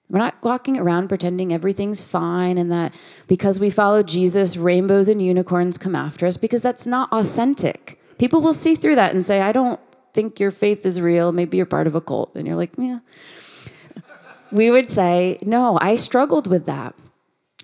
we're 0.09 0.19
not 0.19 0.43
walking 0.43 0.79
around 0.79 1.09
pretending 1.09 1.53
everything's 1.53 2.05
fine 2.05 2.59
and 2.59 2.71
that 2.71 2.95
because 3.29 3.59
we 3.61 3.71
follow 3.71 4.03
Jesus, 4.03 4.57
rainbows 4.57 5.09
and 5.09 5.23
unicorns 5.23 5.79
come 5.79 5.95
after 5.95 6.27
us, 6.27 6.37
because 6.37 6.61
that's 6.61 6.87
not 6.87 7.11
authentic. 7.13 7.99
People 8.19 8.43
will 8.43 8.53
see 8.53 8.75
through 8.75 8.97
that 8.97 9.15
and 9.15 9.25
say, 9.25 9.41
I 9.41 9.53
don't 9.53 9.81
think 10.13 10.39
your 10.39 10.51
faith 10.51 10.85
is 10.85 11.01
real. 11.01 11.33
Maybe 11.33 11.57
you're 11.57 11.67
part 11.67 11.87
of 11.87 11.95
a 11.95 12.01
cult. 12.01 12.35
And 12.35 12.47
you're 12.47 12.57
like, 12.57 12.73
yeah 12.77 13.01
we 14.53 14.71
would 14.71 14.91
say, 14.91 15.39
No, 15.43 15.79
I 15.81 15.97
struggled 15.97 16.47
with 16.47 16.67
that. 16.67 16.95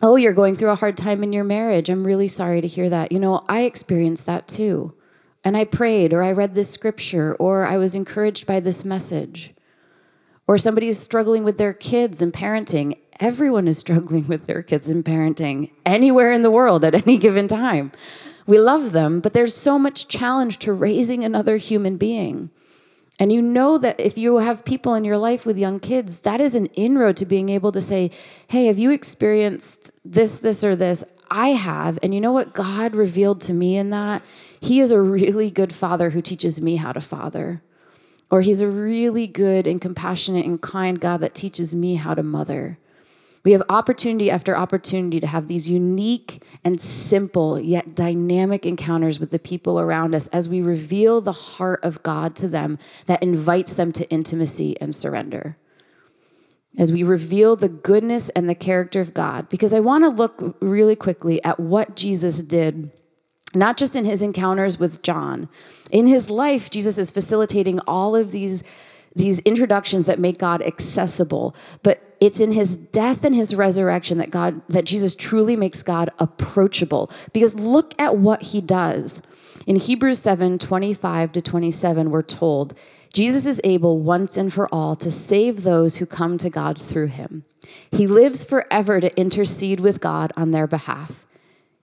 Oh, 0.01 0.17
you're 0.17 0.33
going 0.33 0.55
through 0.55 0.71
a 0.71 0.77
hard 0.77 0.97
time 0.97 1.23
in 1.23 1.33
your 1.33 1.45
marriage. 1.45 1.89
I'm 1.89 2.07
really 2.07 2.29
sorry 2.29 2.61
to 2.61 2.69
hear 2.69 2.89
that. 2.89 3.11
You 3.11 3.19
know, 3.19 3.45
I 3.49 3.63
experienced 3.63 4.27
that 4.27 4.47
too. 4.47 4.95
And 5.45 5.57
I 5.57 5.65
prayed, 5.65 6.13
or 6.13 6.23
I 6.23 6.33
read 6.33 6.55
this 6.55 6.71
scripture, 6.71 7.35
or 7.35 7.67
I 7.67 7.77
was 7.77 7.95
encouraged 7.95 8.47
by 8.47 8.61
this 8.61 8.85
message. 8.85 9.55
Or 10.47 10.57
somebody's 10.57 10.99
struggling 10.99 11.45
with 11.45 11.59
their 11.59 11.73
kids 11.73 12.23
and 12.23 12.33
parenting. 12.33 12.99
Everyone 13.21 13.69
is 13.69 13.79
struggling 13.85 14.29
with 14.29 14.47
their 14.47 14.63
kids 14.63 14.89
and 14.89 15.05
parenting 15.05 15.73
anywhere 15.85 16.33
in 16.33 16.43
the 16.43 16.51
world 16.51 16.85
at 16.85 16.95
any 16.95 17.19
given 17.19 17.49
time. 17.49 17.93
We 18.47 18.59
love 18.59 18.93
them, 18.93 19.21
but 19.21 19.35
there's 19.35 19.55
so 19.55 19.79
much 19.79 20.09
challenge 20.09 20.59
to 20.61 20.73
raising 20.73 21.25
another 21.25 21.59
human 21.59 21.97
being. 21.97 22.51
And 23.19 23.33
you 23.33 23.43
know 23.43 23.79
that 23.79 23.99
if 23.99 24.17
you 24.17 24.39
have 24.39 24.65
people 24.65 24.95
in 24.95 25.05
your 25.05 25.19
life 25.19 25.45
with 25.45 25.59
young 25.59 25.81
kids, 25.81 26.21
that 26.21 26.41
is 26.41 26.55
an 26.55 26.67
inroad 26.67 27.17
to 27.17 27.27
being 27.27 27.49
able 27.49 27.73
to 27.73 27.81
say, 27.81 28.13
hey, 28.47 28.67
have 28.67 28.79
you 28.79 28.91
experienced 28.91 29.91
this, 30.05 30.39
this, 30.39 30.63
or 30.63 30.77
this? 30.77 31.03
I 31.31 31.49
have. 31.49 31.99
And 32.03 32.15
you 32.15 32.21
know 32.21 32.33
what 32.33 32.55
God 32.55 32.95
revealed 32.95 33.41
to 33.43 33.53
me 33.53 33.77
in 33.77 33.91
that? 33.91 34.23
He 34.61 34.81
is 34.81 34.93
a 34.93 35.01
really 35.01 35.51
good 35.51 35.75
father 35.75 36.11
who 36.11 36.23
teaches 36.23 36.61
me 36.61 36.77
how 36.77 36.93
to 36.93 37.01
father. 37.01 37.63
Or 38.31 38.41
he's 38.41 38.61
a 38.61 38.69
really 38.69 39.27
good 39.27 39.67
and 39.67 39.81
compassionate 39.81 40.47
and 40.47 40.61
kind 40.61 41.01
God 41.01 41.21
that 41.21 41.35
teaches 41.35 41.75
me 41.75 41.97
how 41.97 42.15
to 42.15 42.23
mother. 42.23 42.79
We 43.49 43.53
have 43.53 43.63
opportunity 43.71 44.31
after 44.31 44.55
opportunity 44.55 45.21
to 45.21 45.27
have 45.27 45.49
these 45.49 45.71
unique 45.71 46.43
and 46.65 46.79
simple 46.79 47.59
yet 47.59 47.95
dynamic 47.95 48.67
encounters 48.67 49.19
with 49.19 49.31
the 49.31 49.39
people 49.39 49.81
around 49.81 50.15
us 50.15 50.27
as 50.27 50.51
we 50.51 50.61
reveal 50.61 51.23
the 51.23 51.33
heart 51.33 51.83
of 51.83 52.03
God 52.03 52.37
to 52.37 52.47
them 52.47 52.79
that 53.07 53.23
invites 53.23 53.75
them 53.75 53.91
to 53.93 54.11
intimacy 54.11 54.79
and 54.83 54.95
surrender. 54.95 55.57
As 56.77 56.93
we 56.93 57.03
reveal 57.03 57.57
the 57.57 57.71
goodness 57.71 58.29
and 58.29 58.51
the 58.51 58.55
character 58.55 59.01
of 59.01 59.15
God, 59.15 59.49
because 59.49 59.73
I 59.73 59.81
want 59.81 60.05
to 60.05 60.11
look 60.11 60.59
really 60.61 60.95
quickly 60.95 61.43
at 61.43 61.59
what 61.59 61.97
Jesus 61.97 62.41
did 62.41 62.93
not 63.55 63.79
just 63.79 63.97
in 63.97 64.05
his 64.05 64.21
encounters 64.21 64.79
with 64.79 65.01
John. 65.01 65.49
In 65.91 66.07
his 66.07 66.29
life, 66.29 66.69
Jesus 66.69 66.99
is 66.99 67.11
facilitating 67.11 67.81
all 67.87 68.15
of 68.15 68.31
these, 68.31 68.63
these 69.17 69.39
introductions 69.39 70.05
that 70.05 70.19
make 70.19 70.37
God 70.37 70.61
accessible, 70.61 71.57
but 71.83 72.08
it's 72.21 72.41
in 72.41 72.53
his 72.53 72.77
death 72.77 73.25
and 73.25 73.35
his 73.35 73.55
resurrection 73.55 74.19
that 74.19 74.31
God 74.31 74.61
that 74.69 74.85
Jesus 74.85 75.15
truly 75.15 75.57
makes 75.57 75.83
God 75.83 76.11
approachable. 76.19 77.11
Because 77.33 77.55
look 77.55 77.95
at 77.99 78.17
what 78.17 78.43
he 78.43 78.61
does. 78.61 79.23
In 79.67 79.77
Hebrews 79.77 80.21
7, 80.21 80.59
25 80.59 81.33
to 81.33 81.43
27, 81.43 82.11
we're 82.11 82.23
told, 82.23 82.75
Jesus 83.13 83.47
is 83.47 83.61
able 83.65 84.01
once 84.01 84.37
and 84.37 84.53
for 84.53 84.73
all 84.73 84.97
to 84.97 85.11
save 85.11 85.63
those 85.63 85.97
who 85.97 86.07
come 86.07 86.39
to 86.39 86.51
God 86.51 86.81
through 86.81 87.09
him. 87.09 87.45
He 87.91 88.07
lives 88.07 88.45
forever 88.45 89.01
to 89.01 89.15
intercede 89.19 89.81
with 89.81 90.01
God 90.01 90.33
on 90.37 90.51
their 90.51 90.67
behalf. 90.67 91.27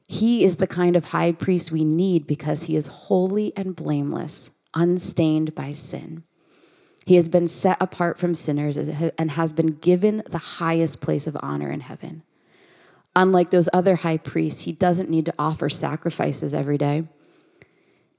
He 0.08 0.44
is 0.44 0.58
the 0.58 0.68
kind 0.68 0.96
of 0.96 1.06
high 1.06 1.32
priest 1.32 1.72
we 1.72 1.84
need 1.84 2.28
because 2.28 2.64
he 2.64 2.76
is 2.76 2.88
holy 2.88 3.54
and 3.56 3.76
blameless, 3.76 4.52
unstained 4.74 5.56
by 5.56 5.72
sin. 5.72 6.24
He 7.06 7.16
has 7.16 7.30
been 7.30 7.48
set 7.48 7.78
apart 7.80 8.18
from 8.18 8.34
sinners 8.34 8.78
and 8.78 9.32
has 9.32 9.54
been 9.54 9.76
given 9.76 10.24
the 10.28 10.38
highest 10.38 11.02
place 11.02 11.28
of 11.28 11.38
honor 11.42 11.70
in 11.70 11.82
heaven. 11.82 12.24
Unlike 13.16 13.52
those 13.52 13.70
other 13.72 13.98
high 13.98 14.18
priests, 14.18 14.64
he 14.64 14.72
doesn't 14.72 15.10
need 15.10 15.26
to 15.28 15.34
offer 15.38 15.70
sacrifices 15.70 16.54
every 16.54 16.78
day. 16.78 17.08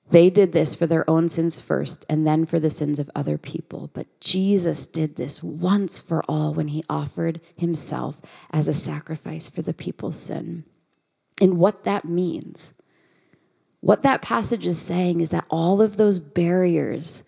They 0.09 0.31
did 0.31 0.53
this 0.53 0.77
for 0.77 0.87
their 0.87 1.09
own 1.11 1.29
sins 1.29 1.59
first 1.59 2.07
and 2.09 2.25
then 2.25 2.47
for 2.47 2.61
the 2.61 2.71
sins 2.71 3.01
of 3.01 3.11
other 3.13 3.37
people. 3.37 3.91
But 3.93 4.07
Jesus 4.21 4.87
did 4.87 5.17
this 5.17 5.43
once 5.43 6.01
for 6.01 6.23
all 6.29 6.55
when 6.55 6.69
he 6.69 6.85
offered 6.89 7.41
himself 7.57 8.21
as 8.53 8.69
a 8.69 8.73
sacrifice 8.73 9.51
for 9.51 9.63
the 9.63 9.75
people's 9.75 10.17
sin. 10.17 10.65
And 11.41 11.59
what 11.59 11.83
that 11.83 12.05
means, 12.05 12.73
what 13.81 14.03
that 14.03 14.23
passage 14.23 14.65
is 14.65 14.81
saying 14.81 15.21
is 15.21 15.31
that 15.31 15.45
all 15.51 15.83
of 15.83 15.97
those 15.97 16.21
barriers 16.21 17.25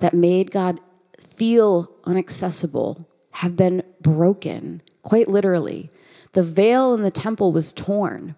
that 0.00 0.12
made 0.12 0.50
God 0.52 0.78
feel 1.22 1.90
inaccessible 2.06 3.06
have 3.32 3.56
been 3.56 3.82
broken, 4.00 4.82
quite 5.02 5.28
literally. 5.28 5.90
The 6.32 6.42
veil 6.42 6.94
in 6.94 7.02
the 7.02 7.10
temple 7.10 7.52
was 7.52 7.72
torn. 7.72 8.36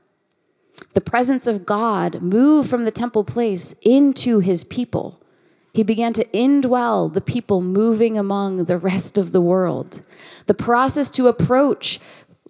The 0.94 1.00
presence 1.00 1.46
of 1.46 1.66
God 1.66 2.22
moved 2.22 2.68
from 2.68 2.84
the 2.84 2.90
temple 2.90 3.24
place 3.24 3.74
into 3.82 4.40
his 4.40 4.64
people. 4.64 5.20
He 5.74 5.82
began 5.82 6.12
to 6.14 6.24
indwell 6.26 7.12
the 7.12 7.22
people 7.22 7.62
moving 7.62 8.18
among 8.18 8.64
the 8.64 8.76
rest 8.76 9.16
of 9.16 9.32
the 9.32 9.40
world. 9.40 10.02
The 10.46 10.54
process 10.54 11.10
to 11.12 11.28
approach 11.28 11.98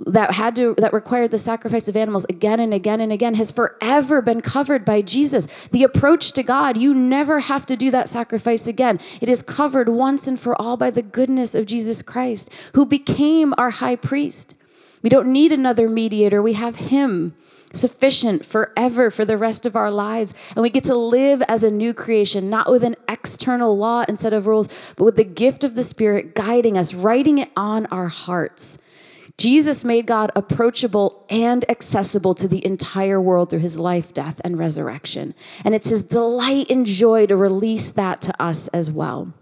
that 0.07 0.33
had 0.33 0.57
to 0.57 0.75
that 0.79 0.93
required 0.93 1.31
the 1.31 1.39
sacrifice 1.39 1.87
of 1.87 1.97
animals 1.97 2.25
again 2.29 2.61
and 2.61 2.73
again 2.73 3.01
and 3.01 3.13
again 3.13 3.35
has 3.35 3.53
forever 3.53 4.23
been 4.23 4.41
covered 4.41 4.85
by 4.85 5.03
Jesus. 5.03 5.69
The 5.69 5.85
approach 5.85 6.33
to 6.33 6.43
God, 6.43 6.77
you 6.77 6.95
never 6.95 7.41
have 7.41 7.67
to 7.67 7.77
do 7.77 7.91
that 7.91 8.09
sacrifice 8.09 8.67
again. 8.67 8.99
It 9.21 9.29
is 9.29 9.43
covered 9.43 9.89
once 9.89 10.27
and 10.27 10.41
for 10.41 10.61
all 10.61 10.77
by 10.77 10.91
the 10.91 11.03
goodness 11.03 11.55
of 11.55 11.67
Jesus 11.67 12.01
Christ, 12.01 12.51
who 12.75 12.87
became 12.87 13.53
our 13.59 13.71
high 13.71 13.97
priest. 13.97 14.55
We 15.03 15.11
don't 15.11 15.33
need 15.33 15.53
another 15.53 15.89
mediator. 15.89 16.41
We 16.41 16.55
have 16.55 16.77
him 16.77 17.35
sufficient 17.73 18.45
forever 18.45 19.11
for 19.11 19.25
the 19.25 19.37
rest 19.37 19.67
of 19.67 19.77
our 19.77 19.91
lives. 19.91 20.35
And 20.55 20.63
we 20.63 20.71
get 20.71 20.85
to 20.85 20.95
live 20.95 21.43
as 21.49 21.65
a 21.65 21.71
new 21.71 21.93
creation, 21.95 22.51
not 22.51 22.71
with 22.71 22.85
an 22.85 22.97
external 23.09 23.77
law 23.77 24.05
and 24.07 24.19
set 24.19 24.33
of 24.33 24.47
rules, 24.47 24.69
but 24.97 25.05
with 25.05 25.17
the 25.17 25.25
gift 25.25 25.65
of 25.65 25.75
the 25.75 25.83
Spirit 25.83 26.35
guiding 26.35 26.77
us, 26.77 26.95
writing 26.95 27.39
it 27.39 27.51
on 27.57 27.87
our 27.87 28.09
hearts. 28.09 28.79
Jesus 29.39 29.85
made 29.85 30.07
God 30.07 30.31
approachable 30.37 31.25
and 31.29 31.69
accessible 31.71 32.35
to 32.35 32.49
the 32.49 32.65
entire 32.65 33.21
world 33.21 33.51
through 33.51 33.61
his 33.61 33.79
life, 33.79 34.13
death, 34.13 34.41
and 34.45 34.59
resurrection. 34.59 35.35
And 35.65 35.75
it's 35.75 35.89
his 35.91 36.03
delight 36.03 36.71
and 36.71 36.87
joy 36.87 37.27
to 37.27 37.37
release 37.37 37.91
that 37.93 38.21
to 38.23 38.43
us 38.43 38.69
as 38.69 38.91
well. 38.91 39.33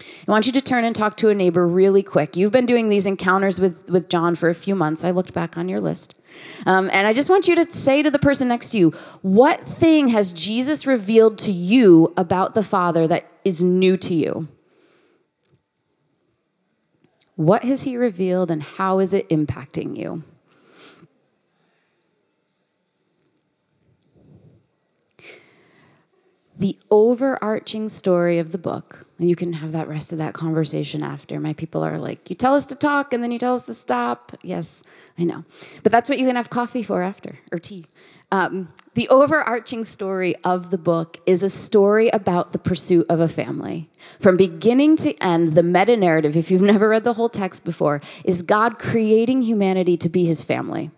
I 0.00 0.30
want 0.30 0.46
you 0.46 0.52
to 0.52 0.60
turn 0.60 0.84
and 0.84 0.94
talk 0.94 1.16
to 1.18 1.28
a 1.28 1.34
neighbor 1.34 1.66
really 1.66 2.02
quick. 2.02 2.36
You've 2.36 2.52
been 2.52 2.66
doing 2.66 2.88
these 2.88 3.06
encounters 3.06 3.60
with, 3.60 3.90
with 3.90 4.08
John 4.08 4.36
for 4.36 4.48
a 4.48 4.54
few 4.54 4.74
months. 4.74 5.04
I 5.04 5.10
looked 5.10 5.34
back 5.34 5.58
on 5.58 5.68
your 5.68 5.80
list. 5.80 6.14
Um, 6.66 6.88
and 6.92 7.06
I 7.06 7.12
just 7.12 7.30
want 7.30 7.48
you 7.48 7.56
to 7.56 7.70
say 7.70 8.02
to 8.02 8.10
the 8.10 8.18
person 8.18 8.48
next 8.48 8.70
to 8.70 8.78
you, 8.78 8.90
what 9.22 9.60
thing 9.60 10.08
has 10.08 10.32
Jesus 10.32 10.86
revealed 10.86 11.38
to 11.38 11.52
you 11.52 12.12
about 12.16 12.54
the 12.54 12.62
Father 12.62 13.06
that 13.08 13.26
is 13.44 13.62
new 13.62 13.96
to 13.96 14.14
you? 14.14 14.48
What 17.38 17.62
has 17.62 17.84
He 17.84 17.96
revealed 17.96 18.50
and 18.50 18.60
how 18.60 18.98
is 18.98 19.14
it 19.14 19.28
impacting 19.28 19.96
you? 19.96 20.24
The 26.58 26.76
overarching 26.90 27.88
story 27.90 28.40
of 28.40 28.50
the 28.50 28.58
book, 28.58 29.06
and 29.20 29.28
you 29.28 29.36
can 29.36 29.52
have 29.52 29.70
that 29.70 29.86
rest 29.86 30.10
of 30.10 30.18
that 30.18 30.34
conversation 30.34 31.04
after. 31.04 31.38
My 31.38 31.52
people 31.52 31.84
are 31.84 31.96
like, 31.96 32.28
you 32.28 32.34
tell 32.34 32.56
us 32.56 32.66
to 32.66 32.74
talk 32.74 33.12
and 33.12 33.22
then 33.22 33.30
you 33.30 33.38
tell 33.38 33.54
us 33.54 33.66
to 33.66 33.74
stop. 33.74 34.36
Yes, 34.42 34.82
I 35.16 35.22
know. 35.22 35.44
But 35.84 35.92
that's 35.92 36.10
what 36.10 36.18
you 36.18 36.26
can 36.26 36.34
have 36.34 36.50
coffee 36.50 36.82
for 36.82 37.04
after, 37.04 37.38
or 37.52 37.60
tea. 37.60 37.86
Um, 38.32 38.68
the 38.98 39.08
overarching 39.10 39.84
story 39.84 40.34
of 40.42 40.72
the 40.72 40.76
book 40.76 41.20
is 41.24 41.44
a 41.44 41.48
story 41.48 42.08
about 42.08 42.50
the 42.50 42.58
pursuit 42.58 43.06
of 43.08 43.20
a 43.20 43.28
family. 43.28 43.88
From 44.18 44.36
beginning 44.36 44.96
to 44.96 45.14
end, 45.22 45.52
the 45.52 45.62
meta 45.62 45.96
narrative, 45.96 46.36
if 46.36 46.50
you've 46.50 46.60
never 46.72 46.88
read 46.88 47.04
the 47.04 47.12
whole 47.12 47.28
text 47.28 47.64
before, 47.64 48.00
is 48.24 48.42
God 48.42 48.80
creating 48.80 49.42
humanity 49.42 49.96
to 49.98 50.08
be 50.08 50.24
his 50.24 50.42
family. 50.42 50.90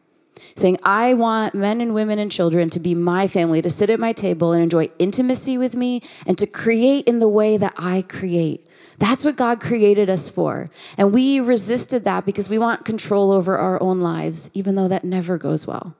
Saying, 0.56 0.78
I 0.82 1.12
want 1.12 1.54
men 1.54 1.82
and 1.82 1.92
women 1.92 2.18
and 2.18 2.32
children 2.32 2.70
to 2.70 2.80
be 2.80 2.94
my 2.94 3.26
family, 3.26 3.60
to 3.60 3.68
sit 3.68 3.90
at 3.90 4.00
my 4.00 4.14
table 4.14 4.52
and 4.52 4.62
enjoy 4.62 4.88
intimacy 4.98 5.58
with 5.58 5.76
me, 5.76 6.00
and 6.26 6.38
to 6.38 6.46
create 6.46 7.06
in 7.06 7.18
the 7.18 7.28
way 7.28 7.58
that 7.58 7.74
I 7.76 8.00
create. 8.00 8.66
That's 8.96 9.26
what 9.26 9.36
God 9.36 9.60
created 9.60 10.08
us 10.08 10.30
for. 10.30 10.70
And 10.96 11.12
we 11.12 11.38
resisted 11.38 12.04
that 12.04 12.24
because 12.24 12.48
we 12.48 12.56
want 12.56 12.86
control 12.86 13.30
over 13.30 13.58
our 13.58 13.78
own 13.82 14.00
lives, 14.00 14.48
even 14.54 14.74
though 14.74 14.88
that 14.88 15.04
never 15.04 15.36
goes 15.36 15.66
well 15.66 15.94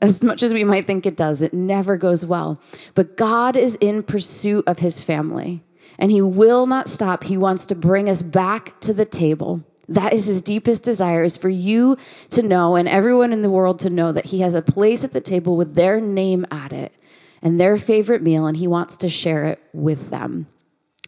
as 0.00 0.22
much 0.22 0.42
as 0.42 0.52
we 0.52 0.64
might 0.64 0.86
think 0.86 1.06
it 1.06 1.16
does. 1.16 1.42
It 1.42 1.54
never 1.54 1.96
goes 1.96 2.26
well. 2.26 2.60
But 2.94 3.16
God 3.16 3.56
is 3.56 3.76
in 3.76 4.02
pursuit 4.02 4.64
of 4.66 4.80
his 4.80 5.02
family, 5.02 5.62
and 5.98 6.10
he 6.10 6.20
will 6.20 6.66
not 6.66 6.88
stop. 6.88 7.24
He 7.24 7.36
wants 7.36 7.66
to 7.66 7.74
bring 7.74 8.08
us 8.08 8.22
back 8.22 8.80
to 8.80 8.92
the 8.92 9.04
table. 9.04 9.64
That 9.88 10.12
is 10.12 10.26
his 10.26 10.40
deepest 10.40 10.82
desire 10.82 11.24
is 11.24 11.36
for 11.36 11.50
you 11.50 11.98
to 12.30 12.42
know 12.42 12.74
and 12.74 12.88
everyone 12.88 13.32
in 13.32 13.42
the 13.42 13.50
world 13.50 13.78
to 13.80 13.90
know 13.90 14.12
that 14.12 14.26
he 14.26 14.40
has 14.40 14.54
a 14.54 14.62
place 14.62 15.04
at 15.04 15.12
the 15.12 15.20
table 15.20 15.56
with 15.56 15.74
their 15.74 16.00
name 16.00 16.46
at 16.50 16.72
it 16.72 16.94
and 17.42 17.60
their 17.60 17.76
favorite 17.76 18.22
meal 18.22 18.46
and 18.46 18.56
he 18.56 18.66
wants 18.66 18.96
to 18.98 19.10
share 19.10 19.44
it 19.44 19.60
with 19.74 20.08
them. 20.10 20.46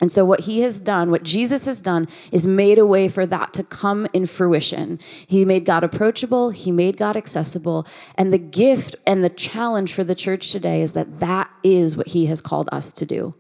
And 0.01 0.13
so, 0.13 0.27
what 0.27 0.41
he 0.41 0.61
has 0.61 0.79
done, 0.79 1.11
what 1.11 1.23
Jesus 1.23 1.65
has 1.65 1.81
done, 1.81 2.07
is 2.31 2.47
made 2.47 2.79
a 2.79 2.85
way 2.85 3.09
for 3.09 3.25
that 3.25 3.55
to 3.55 3.65
come 3.65 4.07
in 4.13 4.27
fruition. 4.27 5.01
He 5.27 5.47
made 5.47 5.65
God 5.65 5.83
approachable, 5.83 6.51
he 6.51 6.71
made 6.71 6.99
God 6.99 7.17
accessible. 7.17 7.87
And 8.15 8.31
the 8.31 8.39
gift 8.39 8.97
and 9.07 9.25
the 9.25 9.31
challenge 9.31 9.95
for 9.95 10.05
the 10.05 10.15
church 10.15 10.53
today 10.53 10.83
is 10.83 10.93
that 10.93 11.21
that 11.21 11.51
is 11.63 11.97
what 11.97 12.09
he 12.09 12.27
has 12.27 12.43
called 12.43 12.69
us 12.73 12.93
to 12.93 13.07
do. 13.07 13.35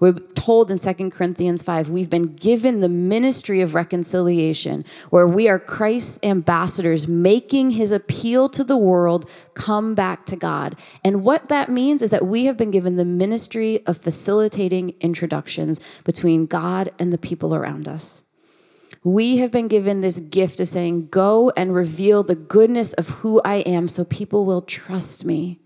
We're 0.00 0.14
told 0.14 0.70
in 0.70 0.78
2 0.78 1.10
Corinthians 1.10 1.62
5, 1.62 1.90
we've 1.90 2.08
been 2.08 2.34
given 2.34 2.80
the 2.80 2.88
ministry 2.88 3.60
of 3.60 3.74
reconciliation, 3.74 4.86
where 5.10 5.28
we 5.28 5.46
are 5.46 5.58
Christ's 5.58 6.18
ambassadors, 6.22 7.06
making 7.06 7.72
his 7.72 7.92
appeal 7.92 8.48
to 8.48 8.64
the 8.64 8.78
world 8.78 9.28
come 9.52 9.94
back 9.94 10.24
to 10.26 10.36
God. 10.36 10.76
And 11.04 11.22
what 11.22 11.50
that 11.50 11.68
means 11.68 12.00
is 12.02 12.08
that 12.10 12.26
we 12.26 12.46
have 12.46 12.56
been 12.56 12.70
given 12.70 12.96
the 12.96 13.04
ministry 13.04 13.86
of 13.86 13.98
facilitating 13.98 14.94
introductions 15.00 15.78
between 16.04 16.46
God 16.46 16.90
and 16.98 17.12
the 17.12 17.18
people 17.18 17.54
around 17.54 17.86
us. 17.86 18.22
We 19.04 19.36
have 19.38 19.50
been 19.50 19.68
given 19.68 20.00
this 20.00 20.18
gift 20.20 20.60
of 20.60 20.68
saying, 20.68 21.08
Go 21.08 21.50
and 21.56 21.74
reveal 21.74 22.22
the 22.22 22.34
goodness 22.34 22.94
of 22.94 23.08
who 23.08 23.40
I 23.44 23.56
am 23.56 23.86
so 23.88 24.04
people 24.04 24.46
will 24.46 24.62
trust 24.62 25.24
me 25.26 25.58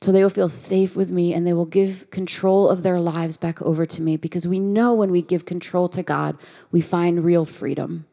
so 0.00 0.12
they 0.12 0.22
will 0.22 0.30
feel 0.30 0.48
safe 0.48 0.94
with 0.94 1.10
me 1.10 1.32
and 1.32 1.46
they 1.46 1.52
will 1.52 1.66
give 1.66 2.10
control 2.10 2.68
of 2.68 2.82
their 2.82 3.00
lives 3.00 3.36
back 3.36 3.62
over 3.62 3.86
to 3.86 4.02
me 4.02 4.16
because 4.16 4.46
we 4.46 4.60
know 4.60 4.92
when 4.92 5.10
we 5.10 5.22
give 5.22 5.46
control 5.46 5.88
to 5.88 6.02
God, 6.02 6.36
we 6.70 6.80
find 6.80 7.24
real 7.24 7.44
freedom. 7.44 8.06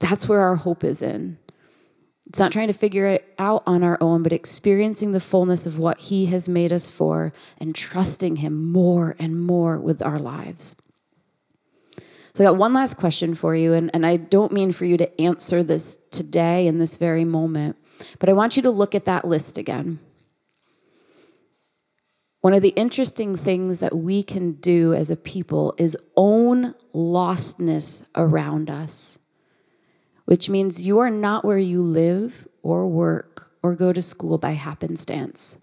That's 0.00 0.28
where 0.28 0.40
our 0.40 0.56
hope 0.56 0.84
is 0.84 1.02
in. 1.02 1.38
It's 2.26 2.38
not 2.38 2.52
trying 2.52 2.66
to 2.66 2.74
figure 2.74 3.06
it 3.06 3.32
out 3.38 3.62
on 3.66 3.82
our 3.82 3.96
own, 4.02 4.22
but 4.22 4.34
experiencing 4.34 5.12
the 5.12 5.20
fullness 5.20 5.64
of 5.64 5.78
what 5.78 5.98
He 5.98 6.26
has 6.26 6.48
made 6.48 6.72
us 6.72 6.90
for 6.90 7.32
and 7.58 7.74
trusting 7.74 8.36
Him 8.36 8.70
more 8.70 9.16
and 9.18 9.40
more 9.40 9.78
with 9.78 10.02
our 10.02 10.18
lives. 10.18 10.76
So 12.34 12.44
I 12.44 12.48
got 12.48 12.58
one 12.58 12.74
last 12.74 12.98
question 12.98 13.34
for 13.34 13.56
you, 13.56 13.72
and, 13.72 13.90
and 13.94 14.04
I 14.04 14.16
don't 14.16 14.52
mean 14.52 14.72
for 14.72 14.84
you 14.84 14.98
to 14.98 15.20
answer 15.20 15.62
this 15.62 15.96
today 16.10 16.66
in 16.66 16.78
this 16.78 16.98
very 16.98 17.24
moment, 17.24 17.76
but 18.18 18.28
I 18.28 18.34
want 18.34 18.56
you 18.56 18.62
to 18.64 18.70
look 18.70 18.94
at 18.94 19.06
that 19.06 19.26
list 19.26 19.56
again. 19.56 19.98
One 22.40 22.54
of 22.54 22.62
the 22.62 22.68
interesting 22.70 23.36
things 23.36 23.80
that 23.80 23.96
we 23.96 24.22
can 24.22 24.52
do 24.52 24.94
as 24.94 25.10
a 25.10 25.16
people 25.16 25.74
is 25.76 25.96
own 26.16 26.74
lostness 26.94 28.06
around 28.14 28.70
us, 28.70 29.18
which 30.24 30.48
means 30.48 30.86
you 30.86 31.00
are 31.00 31.10
not 31.10 31.44
where 31.44 31.58
you 31.58 31.82
live 31.82 32.46
or 32.62 32.86
work 32.86 33.50
or 33.60 33.74
go 33.74 33.92
to 33.92 34.00
school 34.00 34.38
by 34.38 34.52
happenstance. 34.52 35.58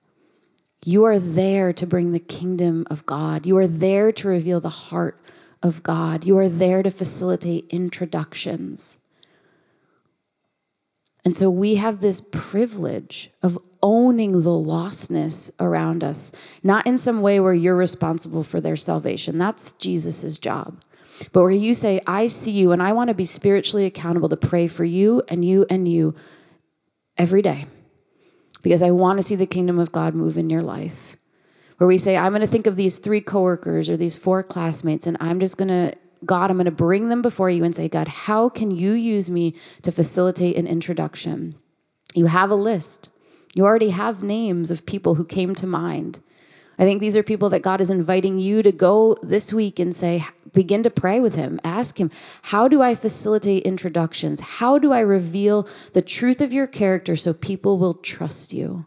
You 0.84 1.06
are 1.06 1.18
there 1.18 1.72
to 1.72 1.88
bring 1.88 2.12
the 2.12 2.20
kingdom 2.20 2.86
of 2.90 3.06
God. 3.06 3.46
You 3.46 3.58
are 3.58 3.68
there 3.68 4.12
to 4.12 4.28
reveal 4.28 4.60
the 4.60 4.70
heart 4.70 5.20
of 5.64 5.82
God. 5.82 6.26
You 6.26 6.38
are 6.38 6.50
there 6.50 6.84
to 6.84 6.92
facilitate 6.92 7.68
introductions. 7.70 9.00
And 11.26 11.36
so 11.36 11.50
we 11.50 11.76
have 11.76 12.00
this 12.00 12.22
privilege 12.22 13.32
of 13.42 13.58
owning 13.82 14.44
the 14.44 14.52
lostness 14.52 15.50
around 15.60 16.04
us, 16.04 16.32
not 16.64 16.86
in 16.86 17.00
some 17.00 17.22
way 17.22 17.40
where 17.40 17.54
you're 17.54 17.76
responsible 17.76 18.44
for 18.44 18.62
their 18.62 18.76
salvation. 18.76 19.40
That's 19.40 19.72
Jesus' 19.74 20.38
job. 20.38 20.82
But 21.32 21.42
where 21.42 21.52
you 21.52 21.74
say, 21.74 22.02
I 22.06 22.28
see 22.28 22.52
you 22.52 22.72
and 22.72 22.82
I 22.82 22.94
want 22.94 23.08
to 23.08 23.16
be 23.16 23.26
spiritually 23.26 23.86
accountable 23.86 24.30
to 24.30 24.38
pray 24.38 24.68
for 24.68 24.84
you 24.84 25.24
and 25.28 25.44
you 25.44 25.66
and 25.70 25.88
you 25.88 26.14
every 27.18 27.42
day 27.42 27.66
because 28.62 28.84
I 28.84 28.92
want 28.92 29.18
to 29.20 29.24
see 29.24 29.36
the 29.36 29.46
kingdom 29.46 29.80
of 29.80 29.92
God 29.92 30.14
move 30.14 30.38
in 30.38 30.50
your 30.50 30.62
life. 30.62 31.16
Where 31.78 31.88
we 31.88 31.98
say, 31.98 32.18
I'm 32.18 32.32
going 32.32 32.42
to 32.42 32.48
think 32.48 32.68
of 32.68 32.76
these 32.76 33.00
three 33.00 33.22
coworkers 33.22 33.90
or 33.90 33.98
these 33.98 34.18
four 34.18 34.44
classmates 34.44 35.08
and 35.08 35.18
I'm 35.20 35.40
just 35.40 35.58
going 35.58 35.70
to 35.70 35.96
God, 36.26 36.50
I'm 36.50 36.58
going 36.58 36.66
to 36.66 36.72
bring 36.72 37.10
them 37.10 37.22
before 37.22 37.50
you 37.50 37.64
and 37.64 37.76
say, 37.76 37.88
God, 37.88 38.08
how 38.08 38.50
can 38.50 38.72
you 38.72 38.94
use 38.94 39.30
me 39.30 39.56
to 39.82 39.92
facilitate 39.92 40.56
an 40.58 40.68
introduction? 40.68 41.56
You 42.14 42.28
have 42.28 42.50
a 42.50 42.56
list. 42.56 43.10
You 43.54 43.66
already 43.66 43.90
have 43.90 44.24
names 44.24 44.72
of 44.72 44.86
people 44.86 45.16
who 45.16 45.26
came 45.26 45.56
to 45.56 45.68
mind. 45.68 46.20
I 46.78 46.84
think 46.84 47.00
these 47.00 47.16
are 47.16 47.24
people 47.24 47.50
that 47.50 47.62
God 47.62 47.80
is 47.80 47.90
inviting 47.90 48.40
you 48.40 48.62
to 48.62 48.72
go 48.72 49.18
this 49.24 49.54
week 49.54 49.80
and 49.80 49.96
say, 49.96 50.26
begin 50.54 50.84
to 50.84 50.90
pray 50.90 51.20
with 51.20 51.36
Him. 51.36 51.60
Ask 51.64 52.00
Him, 52.00 52.12
how 52.44 52.68
do 52.68 52.82
I 52.82 52.96
facilitate 52.96 53.64
introductions? 53.64 54.42
How 54.42 54.78
do 54.78 54.92
I 54.92 55.00
reveal 55.00 55.68
the 55.94 56.02
truth 56.02 56.42
of 56.42 56.52
your 56.52 56.68
character 56.68 57.16
so 57.16 57.34
people 57.34 57.78
will 57.78 57.94
trust 57.94 58.52
you? 58.52 58.86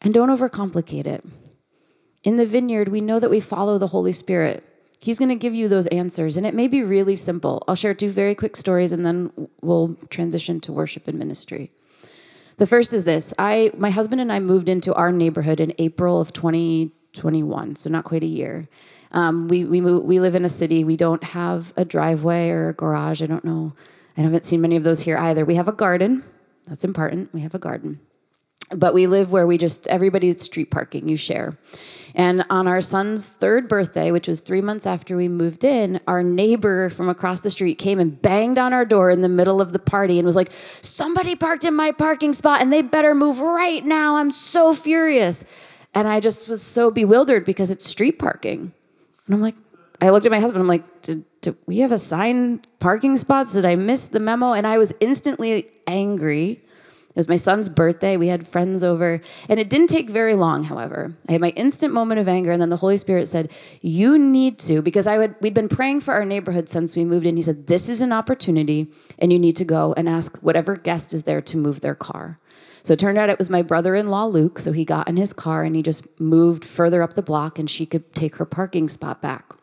And 0.00 0.12
don't 0.12 0.30
overcomplicate 0.30 1.06
it. 1.06 1.24
In 2.24 2.36
the 2.36 2.46
vineyard, 2.46 2.88
we 2.88 3.00
know 3.00 3.20
that 3.20 3.30
we 3.30 3.40
follow 3.40 3.78
the 3.78 3.88
Holy 3.88 4.12
Spirit. 4.12 4.64
He's 5.00 5.18
going 5.18 5.28
to 5.28 5.36
give 5.36 5.54
you 5.54 5.68
those 5.68 5.86
answers, 5.88 6.36
and 6.36 6.46
it 6.46 6.54
may 6.54 6.66
be 6.66 6.82
really 6.82 7.14
simple. 7.14 7.62
I'll 7.68 7.76
share 7.76 7.94
two 7.94 8.10
very 8.10 8.34
quick 8.34 8.56
stories, 8.56 8.90
and 8.90 9.06
then 9.06 9.48
we'll 9.60 9.96
transition 10.10 10.60
to 10.60 10.72
worship 10.72 11.06
and 11.06 11.18
ministry. 11.18 11.70
The 12.56 12.66
first 12.66 12.92
is 12.92 13.04
this: 13.04 13.32
I, 13.38 13.70
my 13.76 13.90
husband 13.90 14.20
and 14.20 14.32
I 14.32 14.40
moved 14.40 14.68
into 14.68 14.92
our 14.94 15.12
neighborhood 15.12 15.60
in 15.60 15.72
April 15.78 16.20
of 16.20 16.32
2021, 16.32 17.76
so 17.76 17.90
not 17.90 18.04
quite 18.04 18.24
a 18.24 18.26
year. 18.26 18.68
Um, 19.12 19.46
we 19.48 19.64
we 19.64 19.80
move, 19.80 20.04
we 20.04 20.18
live 20.18 20.34
in 20.34 20.44
a 20.44 20.48
city. 20.48 20.82
We 20.82 20.96
don't 20.96 21.22
have 21.22 21.72
a 21.76 21.84
driveway 21.84 22.50
or 22.50 22.70
a 22.70 22.74
garage. 22.74 23.22
I 23.22 23.26
don't 23.26 23.44
know. 23.44 23.74
I 24.16 24.22
haven't 24.22 24.46
seen 24.46 24.60
many 24.60 24.74
of 24.74 24.82
those 24.82 25.02
here 25.02 25.16
either. 25.16 25.44
We 25.44 25.54
have 25.54 25.68
a 25.68 25.72
garden. 25.72 26.24
That's 26.66 26.84
important. 26.84 27.32
We 27.32 27.40
have 27.42 27.54
a 27.54 27.58
garden 27.58 28.00
but 28.74 28.94
we 28.94 29.06
live 29.06 29.32
where 29.32 29.46
we 29.46 29.58
just 29.58 29.86
everybody's 29.88 30.42
street 30.42 30.70
parking 30.70 31.08
you 31.08 31.16
share 31.16 31.56
and 32.14 32.44
on 32.50 32.66
our 32.66 32.80
son's 32.80 33.28
third 33.28 33.68
birthday 33.68 34.10
which 34.10 34.28
was 34.28 34.40
three 34.40 34.60
months 34.60 34.86
after 34.86 35.16
we 35.16 35.28
moved 35.28 35.64
in 35.64 36.00
our 36.06 36.22
neighbor 36.22 36.90
from 36.90 37.08
across 37.08 37.40
the 37.40 37.50
street 37.50 37.76
came 37.76 37.98
and 37.98 38.20
banged 38.22 38.58
on 38.58 38.72
our 38.72 38.84
door 38.84 39.10
in 39.10 39.22
the 39.22 39.28
middle 39.28 39.60
of 39.60 39.72
the 39.72 39.78
party 39.78 40.18
and 40.18 40.26
was 40.26 40.36
like 40.36 40.50
somebody 40.82 41.34
parked 41.34 41.64
in 41.64 41.74
my 41.74 41.92
parking 41.92 42.32
spot 42.32 42.60
and 42.60 42.72
they 42.72 42.82
better 42.82 43.14
move 43.14 43.40
right 43.40 43.84
now. 43.84 44.16
I'm 44.16 44.30
so 44.30 44.74
furious. 44.74 45.44
And 45.94 46.06
i 46.06 46.20
just 46.20 46.48
was 46.48 46.62
so 46.62 46.90
bewildered 46.90 47.44
because 47.44 47.70
it's 47.70 47.88
street 47.88 48.18
parking. 48.18 48.72
And 49.26 49.34
i'm 49.34 49.40
like 49.40 49.56
i 50.00 50.10
looked 50.10 50.26
at 50.26 50.32
my 50.32 50.40
husband. 50.40 50.62
I'm 50.62 50.68
like 50.68 51.02
did, 51.02 51.24
we 51.66 51.78
have 51.78 51.92
assigned 51.92 52.66
parking 52.78 53.16
spots. 53.16 53.52
Did 53.52 53.64
i 53.64 53.74
miss 53.74 54.08
the 54.08 54.20
memo? 54.20 54.52
And 54.52 54.66
i 54.66 54.78
was 54.78 54.92
instantly 55.00 55.70
angry 55.86 56.62
was 57.18 57.28
my 57.28 57.36
son's 57.36 57.68
birthday. 57.68 58.16
We 58.16 58.28
had 58.28 58.46
friends 58.46 58.82
over. 58.82 59.20
And 59.48 59.60
it 59.60 59.68
didn't 59.68 59.88
take 59.88 60.08
very 60.08 60.34
long, 60.34 60.64
however. 60.64 61.14
I 61.28 61.32
had 61.32 61.40
my 61.40 61.50
instant 61.50 61.92
moment 61.92 62.20
of 62.20 62.28
anger, 62.28 62.52
and 62.52 62.62
then 62.62 62.70
the 62.70 62.76
Holy 62.76 62.96
Spirit 62.96 63.28
said, 63.28 63.50
You 63.80 64.18
need 64.18 64.58
to, 64.60 64.80
because 64.80 65.06
I 65.06 65.18
would 65.18 65.34
we'd 65.40 65.54
been 65.54 65.68
praying 65.68 66.00
for 66.00 66.14
our 66.14 66.24
neighborhood 66.24 66.68
since 66.68 66.96
we 66.96 67.04
moved 67.04 67.26
in. 67.26 67.36
He 67.36 67.42
said, 67.42 67.66
This 67.66 67.88
is 67.88 68.00
an 68.00 68.12
opportunity, 68.12 68.88
and 69.18 69.32
you 69.32 69.38
need 69.38 69.56
to 69.56 69.64
go 69.64 69.94
and 69.96 70.08
ask 70.08 70.38
whatever 70.38 70.76
guest 70.76 71.12
is 71.12 71.24
there 71.24 71.42
to 71.42 71.56
move 71.56 71.80
their 71.80 71.94
car. 71.94 72.38
So 72.84 72.94
it 72.94 73.00
turned 73.00 73.18
out 73.18 73.28
it 73.28 73.38
was 73.38 73.50
my 73.50 73.62
brother 73.62 73.94
in 73.94 74.08
law, 74.08 74.24
Luke. 74.24 74.58
So 74.58 74.72
he 74.72 74.84
got 74.84 75.08
in 75.08 75.16
his 75.16 75.32
car 75.32 75.62
and 75.64 75.76
he 75.76 75.82
just 75.82 76.20
moved 76.20 76.64
further 76.64 77.02
up 77.02 77.14
the 77.14 77.22
block, 77.22 77.58
and 77.58 77.68
she 77.68 77.84
could 77.84 78.14
take 78.14 78.36
her 78.36 78.46
parking 78.46 78.88
spot 78.88 79.20
back. 79.20 79.57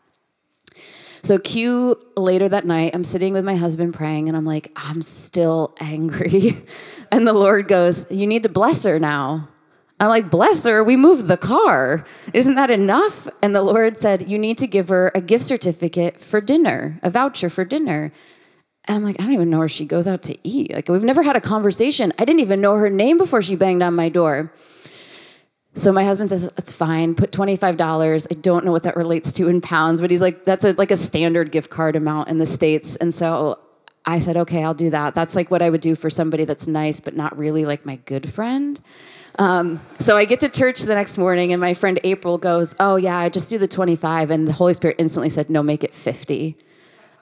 So, 1.22 1.38
cue 1.38 1.96
later 2.16 2.48
that 2.48 2.66
night, 2.66 2.94
I'm 2.94 3.04
sitting 3.04 3.32
with 3.32 3.44
my 3.44 3.56
husband 3.56 3.94
praying, 3.94 4.28
and 4.28 4.36
I'm 4.36 4.44
like, 4.44 4.72
I'm 4.76 5.02
still 5.02 5.74
angry. 5.80 6.56
and 7.12 7.26
the 7.26 7.32
Lord 7.32 7.68
goes, 7.68 8.10
You 8.10 8.26
need 8.26 8.42
to 8.44 8.48
bless 8.48 8.84
her 8.84 8.98
now. 8.98 9.48
I'm 9.98 10.08
like, 10.08 10.30
Bless 10.30 10.64
her, 10.64 10.84
we 10.84 10.96
moved 10.96 11.26
the 11.26 11.36
car. 11.36 12.04
Isn't 12.32 12.54
that 12.56 12.70
enough? 12.70 13.28
And 13.42 13.54
the 13.54 13.62
Lord 13.62 13.98
said, 13.98 14.30
You 14.30 14.38
need 14.38 14.58
to 14.58 14.66
give 14.66 14.88
her 14.88 15.10
a 15.14 15.20
gift 15.20 15.44
certificate 15.44 16.20
for 16.20 16.40
dinner, 16.40 17.00
a 17.02 17.10
voucher 17.10 17.50
for 17.50 17.64
dinner. 17.64 18.12
And 18.88 18.96
I'm 18.96 19.02
like, 19.02 19.16
I 19.18 19.24
don't 19.24 19.32
even 19.32 19.50
know 19.50 19.58
where 19.58 19.68
she 19.68 19.84
goes 19.84 20.06
out 20.06 20.22
to 20.24 20.38
eat. 20.46 20.72
Like, 20.72 20.88
we've 20.88 21.02
never 21.02 21.22
had 21.24 21.34
a 21.34 21.40
conversation. 21.40 22.12
I 22.18 22.24
didn't 22.24 22.40
even 22.40 22.60
know 22.60 22.76
her 22.76 22.88
name 22.88 23.18
before 23.18 23.42
she 23.42 23.56
banged 23.56 23.82
on 23.82 23.94
my 23.94 24.08
door. 24.08 24.52
So 25.76 25.92
my 25.92 26.04
husband 26.04 26.30
says, 26.30 26.50
it's 26.56 26.72
fine, 26.72 27.14
put 27.14 27.32
$25. 27.32 28.26
I 28.30 28.34
don't 28.40 28.64
know 28.64 28.72
what 28.72 28.84
that 28.84 28.96
relates 28.96 29.30
to 29.34 29.48
in 29.48 29.60
pounds, 29.60 30.00
but 30.00 30.10
he's 30.10 30.22
like, 30.22 30.46
that's 30.46 30.64
a, 30.64 30.72
like 30.72 30.90
a 30.90 30.96
standard 30.96 31.52
gift 31.52 31.68
card 31.68 31.96
amount 31.96 32.28
in 32.28 32.38
the 32.38 32.46
States. 32.46 32.96
And 32.96 33.14
so 33.14 33.58
I 34.06 34.20
said, 34.20 34.38
okay, 34.38 34.64
I'll 34.64 34.72
do 34.72 34.88
that. 34.88 35.14
That's 35.14 35.36
like 35.36 35.50
what 35.50 35.60
I 35.60 35.68
would 35.68 35.82
do 35.82 35.94
for 35.94 36.08
somebody 36.08 36.46
that's 36.46 36.66
nice, 36.66 37.00
but 37.00 37.14
not 37.14 37.36
really 37.36 37.66
like 37.66 37.84
my 37.84 37.96
good 38.06 38.26
friend. 38.26 38.80
Um, 39.38 39.82
so 39.98 40.16
I 40.16 40.24
get 40.24 40.40
to 40.40 40.48
church 40.48 40.80
the 40.80 40.94
next 40.94 41.18
morning, 41.18 41.52
and 41.52 41.60
my 41.60 41.74
friend 41.74 42.00
April 42.04 42.38
goes, 42.38 42.74
Oh, 42.80 42.96
yeah, 42.96 43.18
I 43.18 43.28
just 43.28 43.50
do 43.50 43.58
the 43.58 43.68
25. 43.68 44.30
And 44.30 44.48
the 44.48 44.52
Holy 44.54 44.72
Spirit 44.72 44.96
instantly 44.98 45.28
said, 45.28 45.50
No, 45.50 45.62
make 45.62 45.84
it 45.84 45.94
50. 45.94 46.56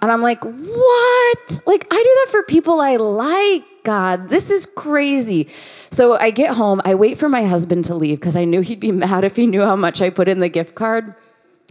And 0.00 0.12
I'm 0.12 0.20
like, 0.20 0.44
What? 0.44 1.60
Like, 1.66 1.88
I 1.90 1.96
do 1.96 2.24
that 2.24 2.28
for 2.30 2.44
people 2.44 2.80
I 2.80 2.96
like. 2.96 3.64
God, 3.84 4.30
this 4.30 4.50
is 4.50 4.66
crazy. 4.66 5.48
So 5.90 6.18
I 6.18 6.30
get 6.30 6.54
home, 6.54 6.80
I 6.84 6.94
wait 6.94 7.18
for 7.18 7.28
my 7.28 7.44
husband 7.44 7.84
to 7.84 7.94
leave 7.94 8.18
because 8.18 8.34
I 8.34 8.44
knew 8.44 8.62
he'd 8.62 8.80
be 8.80 8.92
mad 9.04 9.24
if 9.24 9.36
he 9.36 9.46
knew 9.46 9.62
how 9.62 9.76
much 9.76 10.02
I 10.02 10.10
put 10.10 10.28
in 10.28 10.40
the 10.40 10.48
gift 10.48 10.74
card. 10.74 11.14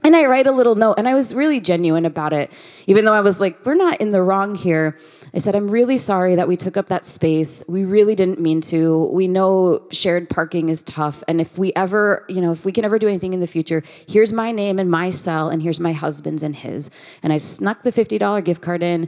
And 0.05 0.17
I 0.17 0.25
write 0.25 0.47
a 0.47 0.51
little 0.51 0.75
note, 0.75 0.95
and 0.97 1.07
I 1.07 1.13
was 1.13 1.33
really 1.33 1.61
genuine 1.61 2.05
about 2.05 2.33
it, 2.33 2.51
even 2.87 3.05
though 3.05 3.13
I 3.13 3.21
was 3.21 3.39
like, 3.39 3.65
we're 3.65 3.73
not 3.73 4.01
in 4.01 4.09
the 4.09 4.21
wrong 4.21 4.53
here. 4.53 4.97
I 5.33 5.39
said, 5.39 5.55
I'm 5.55 5.71
really 5.71 5.97
sorry 5.97 6.35
that 6.35 6.47
we 6.47 6.57
took 6.57 6.75
up 6.75 6.87
that 6.87 7.05
space. 7.05 7.63
We 7.69 7.85
really 7.85 8.13
didn't 8.13 8.41
mean 8.41 8.59
to. 8.61 9.05
We 9.13 9.29
know 9.29 9.87
shared 9.91 10.29
parking 10.29 10.67
is 10.67 10.81
tough. 10.81 11.23
And 11.29 11.39
if 11.39 11.57
we 11.57 11.71
ever, 11.73 12.25
you 12.27 12.41
know, 12.41 12.51
if 12.51 12.65
we 12.65 12.73
can 12.73 12.83
ever 12.83 12.99
do 12.99 13.07
anything 13.07 13.33
in 13.33 13.39
the 13.39 13.47
future, 13.47 13.81
here's 14.05 14.33
my 14.33 14.51
name 14.51 14.77
and 14.77 14.91
my 14.91 15.09
cell, 15.09 15.49
and 15.49 15.61
here's 15.61 15.79
my 15.79 15.93
husband's 15.93 16.43
and 16.43 16.55
his. 16.55 16.91
And 17.23 17.31
I 17.31 17.37
snuck 17.37 17.83
the 17.83 17.91
$50 17.91 18.43
gift 18.43 18.61
card 18.61 18.83
in 18.83 19.07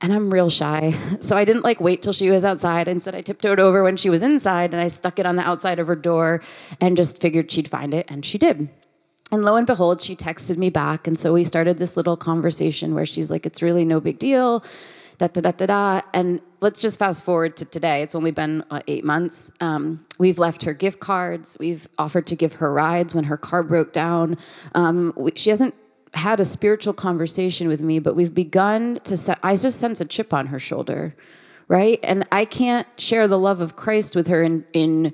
and 0.00 0.12
I'm 0.12 0.32
real 0.32 0.50
shy. 0.50 0.94
So 1.20 1.36
I 1.36 1.44
didn't 1.44 1.64
like 1.64 1.80
wait 1.80 2.00
till 2.00 2.12
she 2.12 2.30
was 2.30 2.44
outside. 2.44 2.88
Instead, 2.88 3.14
I 3.14 3.20
tiptoed 3.20 3.60
over 3.60 3.82
when 3.82 3.96
she 3.96 4.08
was 4.08 4.22
inside 4.22 4.72
and 4.72 4.80
I 4.80 4.88
stuck 4.88 5.18
it 5.18 5.26
on 5.26 5.36
the 5.36 5.42
outside 5.42 5.78
of 5.78 5.86
her 5.88 5.96
door 5.96 6.42
and 6.80 6.96
just 6.96 7.20
figured 7.20 7.50
she'd 7.50 7.68
find 7.68 7.92
it. 7.92 8.06
And 8.08 8.24
she 8.24 8.38
did. 8.38 8.70
And 9.30 9.44
lo 9.44 9.56
and 9.56 9.66
behold, 9.66 10.00
she 10.00 10.16
texted 10.16 10.56
me 10.56 10.70
back. 10.70 11.06
And 11.06 11.18
so 11.18 11.34
we 11.34 11.44
started 11.44 11.78
this 11.78 11.96
little 11.96 12.16
conversation 12.16 12.94
where 12.94 13.04
she's 13.04 13.30
like, 13.30 13.44
it's 13.44 13.62
really 13.62 13.84
no 13.84 14.00
big 14.00 14.18
deal. 14.18 14.64
Da, 15.18 15.26
da, 15.26 15.40
da, 15.42 15.50
da, 15.50 15.66
da. 15.66 16.00
And 16.14 16.40
let's 16.60 16.80
just 16.80 16.98
fast 16.98 17.24
forward 17.24 17.56
to 17.58 17.64
today. 17.64 18.02
It's 18.02 18.14
only 18.14 18.30
been 18.30 18.64
uh, 18.70 18.80
eight 18.86 19.04
months. 19.04 19.50
Um, 19.60 20.06
we've 20.18 20.38
left 20.38 20.62
her 20.62 20.72
gift 20.72 21.00
cards. 21.00 21.56
We've 21.60 21.88
offered 21.98 22.26
to 22.28 22.36
give 22.36 22.54
her 22.54 22.72
rides 22.72 23.14
when 23.14 23.24
her 23.24 23.36
car 23.36 23.62
broke 23.62 23.92
down. 23.92 24.38
Um, 24.74 25.12
we, 25.16 25.32
she 25.34 25.50
hasn't 25.50 25.74
had 26.14 26.40
a 26.40 26.44
spiritual 26.44 26.94
conversation 26.94 27.68
with 27.68 27.82
me, 27.82 27.98
but 27.98 28.16
we've 28.16 28.34
begun 28.34 29.00
to 29.04 29.16
set, 29.16 29.38
I 29.42 29.54
just 29.54 29.80
sense 29.80 30.00
a 30.00 30.04
chip 30.04 30.32
on 30.32 30.46
her 30.46 30.58
shoulder, 30.58 31.14
right? 31.68 32.00
And 32.02 32.26
I 32.32 32.44
can't 32.44 32.86
share 32.96 33.28
the 33.28 33.38
love 33.38 33.60
of 33.60 33.76
Christ 33.76 34.16
with 34.16 34.28
her 34.28 34.42
in, 34.42 34.64
in 34.72 35.12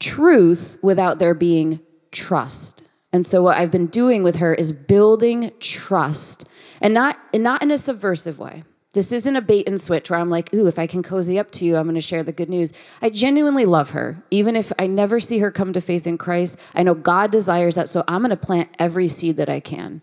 truth 0.00 0.78
without 0.82 1.18
there 1.18 1.34
being 1.34 1.80
trust. 2.10 2.82
And 3.12 3.26
so 3.26 3.42
what 3.42 3.56
I've 3.56 3.70
been 3.70 3.88
doing 3.88 4.22
with 4.22 4.36
her 4.36 4.54
is 4.54 4.72
building 4.72 5.52
trust 5.60 6.48
and 6.80 6.94
not, 6.94 7.18
and 7.32 7.42
not 7.42 7.62
in 7.62 7.70
a 7.70 7.78
subversive 7.78 8.38
way. 8.38 8.64
This 8.94 9.10
isn't 9.10 9.36
a 9.36 9.40
bait 9.40 9.66
and 9.66 9.80
switch 9.80 10.10
where 10.10 10.20
I'm 10.20 10.28
like, 10.28 10.52
ooh, 10.52 10.66
if 10.66 10.78
I 10.78 10.86
can 10.86 11.02
cozy 11.02 11.38
up 11.38 11.50
to 11.52 11.64
you, 11.64 11.76
I'm 11.76 11.84
going 11.84 11.94
to 11.94 12.00
share 12.02 12.22
the 12.22 12.30
good 12.30 12.50
news. 12.50 12.74
I 13.00 13.08
genuinely 13.08 13.64
love 13.64 13.90
her. 13.90 14.22
Even 14.30 14.54
if 14.54 14.70
I 14.78 14.86
never 14.86 15.18
see 15.18 15.38
her 15.38 15.50
come 15.50 15.72
to 15.72 15.80
faith 15.80 16.06
in 16.06 16.18
Christ, 16.18 16.58
I 16.74 16.82
know 16.82 16.94
God 16.94 17.30
desires 17.30 17.74
that. 17.76 17.88
So 17.88 18.04
I'm 18.06 18.20
going 18.20 18.30
to 18.30 18.36
plant 18.36 18.68
every 18.78 19.08
seed 19.08 19.38
that 19.38 19.48
I 19.48 19.60
can. 19.60 20.02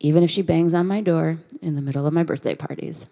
even 0.00 0.22
if 0.22 0.30
she 0.30 0.42
bangs 0.42 0.74
on 0.74 0.86
my 0.86 1.00
door 1.00 1.38
in 1.62 1.76
the 1.76 1.82
middle 1.82 2.06
of 2.06 2.12
my 2.12 2.22
birthday 2.22 2.54
parties. 2.54 3.06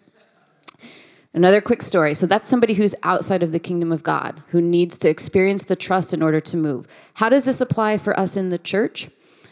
Another 1.33 1.63
quick 1.63 1.81
story. 1.81 2.13
So 2.13 2.27
that's 2.27 2.51
somebody 2.51 2.75
who's 2.75 2.95
outside 3.03 3.43
of 3.43 3.53
the 3.53 3.59
kingdom 3.59 3.91
of 3.91 4.03
God, 4.03 4.43
who 4.49 4.61
needs 4.61 4.99
to 4.99 5.09
experience 5.09 5.65
the 5.65 5.77
trust 5.77 6.13
in 6.13 6.23
order 6.23 6.41
to 6.41 6.57
move. 6.59 6.87
How 7.15 7.31
does 7.31 7.47
this 7.47 7.63
apply 7.63 7.97
for 7.97 8.19
us 8.21 8.37
in 8.37 8.51
the 8.51 8.59
church? 8.59 9.09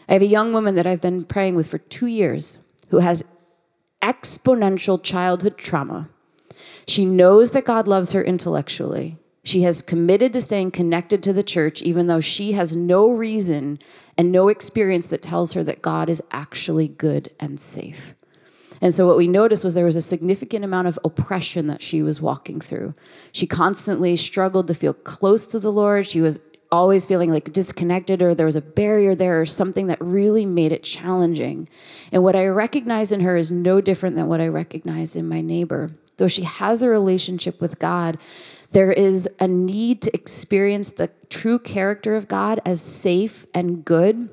I 0.07 0.13
have 0.13 0.21
a 0.21 0.27
young 0.27 0.53
woman 0.53 0.75
that 0.75 0.85
I've 0.85 1.01
been 1.01 1.23
praying 1.25 1.55
with 1.55 1.67
for 1.67 1.79
two 1.79 2.05
years 2.05 2.59
who 2.89 2.99
has 2.99 3.23
exponential 4.01 5.01
childhood 5.01 5.57
trauma. 5.57 6.09
She 6.87 7.05
knows 7.05 7.51
that 7.51 7.65
God 7.65 7.87
loves 7.87 8.11
her 8.13 8.23
intellectually. 8.23 9.17
She 9.43 9.63
has 9.63 9.81
committed 9.81 10.33
to 10.33 10.41
staying 10.41 10.71
connected 10.71 11.23
to 11.23 11.33
the 11.33 11.43
church, 11.43 11.81
even 11.81 12.07
though 12.07 12.19
she 12.19 12.51
has 12.51 12.75
no 12.75 13.09
reason 13.09 13.79
and 14.17 14.31
no 14.31 14.49
experience 14.49 15.07
that 15.07 15.21
tells 15.21 15.53
her 15.53 15.63
that 15.63 15.81
God 15.81 16.09
is 16.09 16.23
actually 16.31 16.87
good 16.87 17.31
and 17.39 17.59
safe. 17.59 18.13
And 18.81 18.93
so, 18.93 19.05
what 19.05 19.17
we 19.17 19.27
noticed 19.27 19.63
was 19.63 19.75
there 19.75 19.85
was 19.85 19.95
a 19.95 20.01
significant 20.01 20.65
amount 20.65 20.87
of 20.87 20.99
oppression 21.03 21.67
that 21.67 21.83
she 21.83 22.01
was 22.01 22.19
walking 22.19 22.59
through. 22.59 22.95
She 23.31 23.45
constantly 23.45 24.15
struggled 24.15 24.67
to 24.67 24.73
feel 24.73 24.93
close 24.93 25.45
to 25.47 25.59
the 25.59 25.71
Lord. 25.71 26.07
She 26.07 26.21
was 26.21 26.41
always 26.71 27.05
feeling 27.05 27.31
like 27.31 27.51
disconnected, 27.51 28.21
or 28.21 28.33
there 28.33 28.45
was 28.45 28.55
a 28.55 28.61
barrier 28.61 29.13
there, 29.15 29.41
or 29.41 29.45
something 29.45 29.87
that 29.87 29.99
really 29.99 30.45
made 30.45 30.71
it 30.71 30.83
challenging. 30.83 31.67
And 32.11 32.23
what 32.23 32.35
I 32.35 32.47
recognize 32.47 33.11
in 33.11 33.21
her 33.21 33.35
is 33.35 33.51
no 33.51 33.81
different 33.81 34.15
than 34.15 34.27
what 34.27 34.41
I 34.41 34.47
recognized 34.47 35.15
in 35.15 35.27
my 35.27 35.41
neighbor. 35.41 35.91
Though 36.17 36.27
she 36.27 36.43
has 36.43 36.81
a 36.81 36.89
relationship 36.89 37.59
with 37.59 37.79
God, 37.79 38.17
there 38.71 38.91
is 38.91 39.27
a 39.39 39.47
need 39.47 40.01
to 40.03 40.13
experience 40.13 40.91
the 40.91 41.09
true 41.29 41.59
character 41.59 42.15
of 42.15 42.27
God 42.27 42.61
as 42.65 42.81
safe 42.81 43.45
and 43.53 43.83
good 43.83 44.29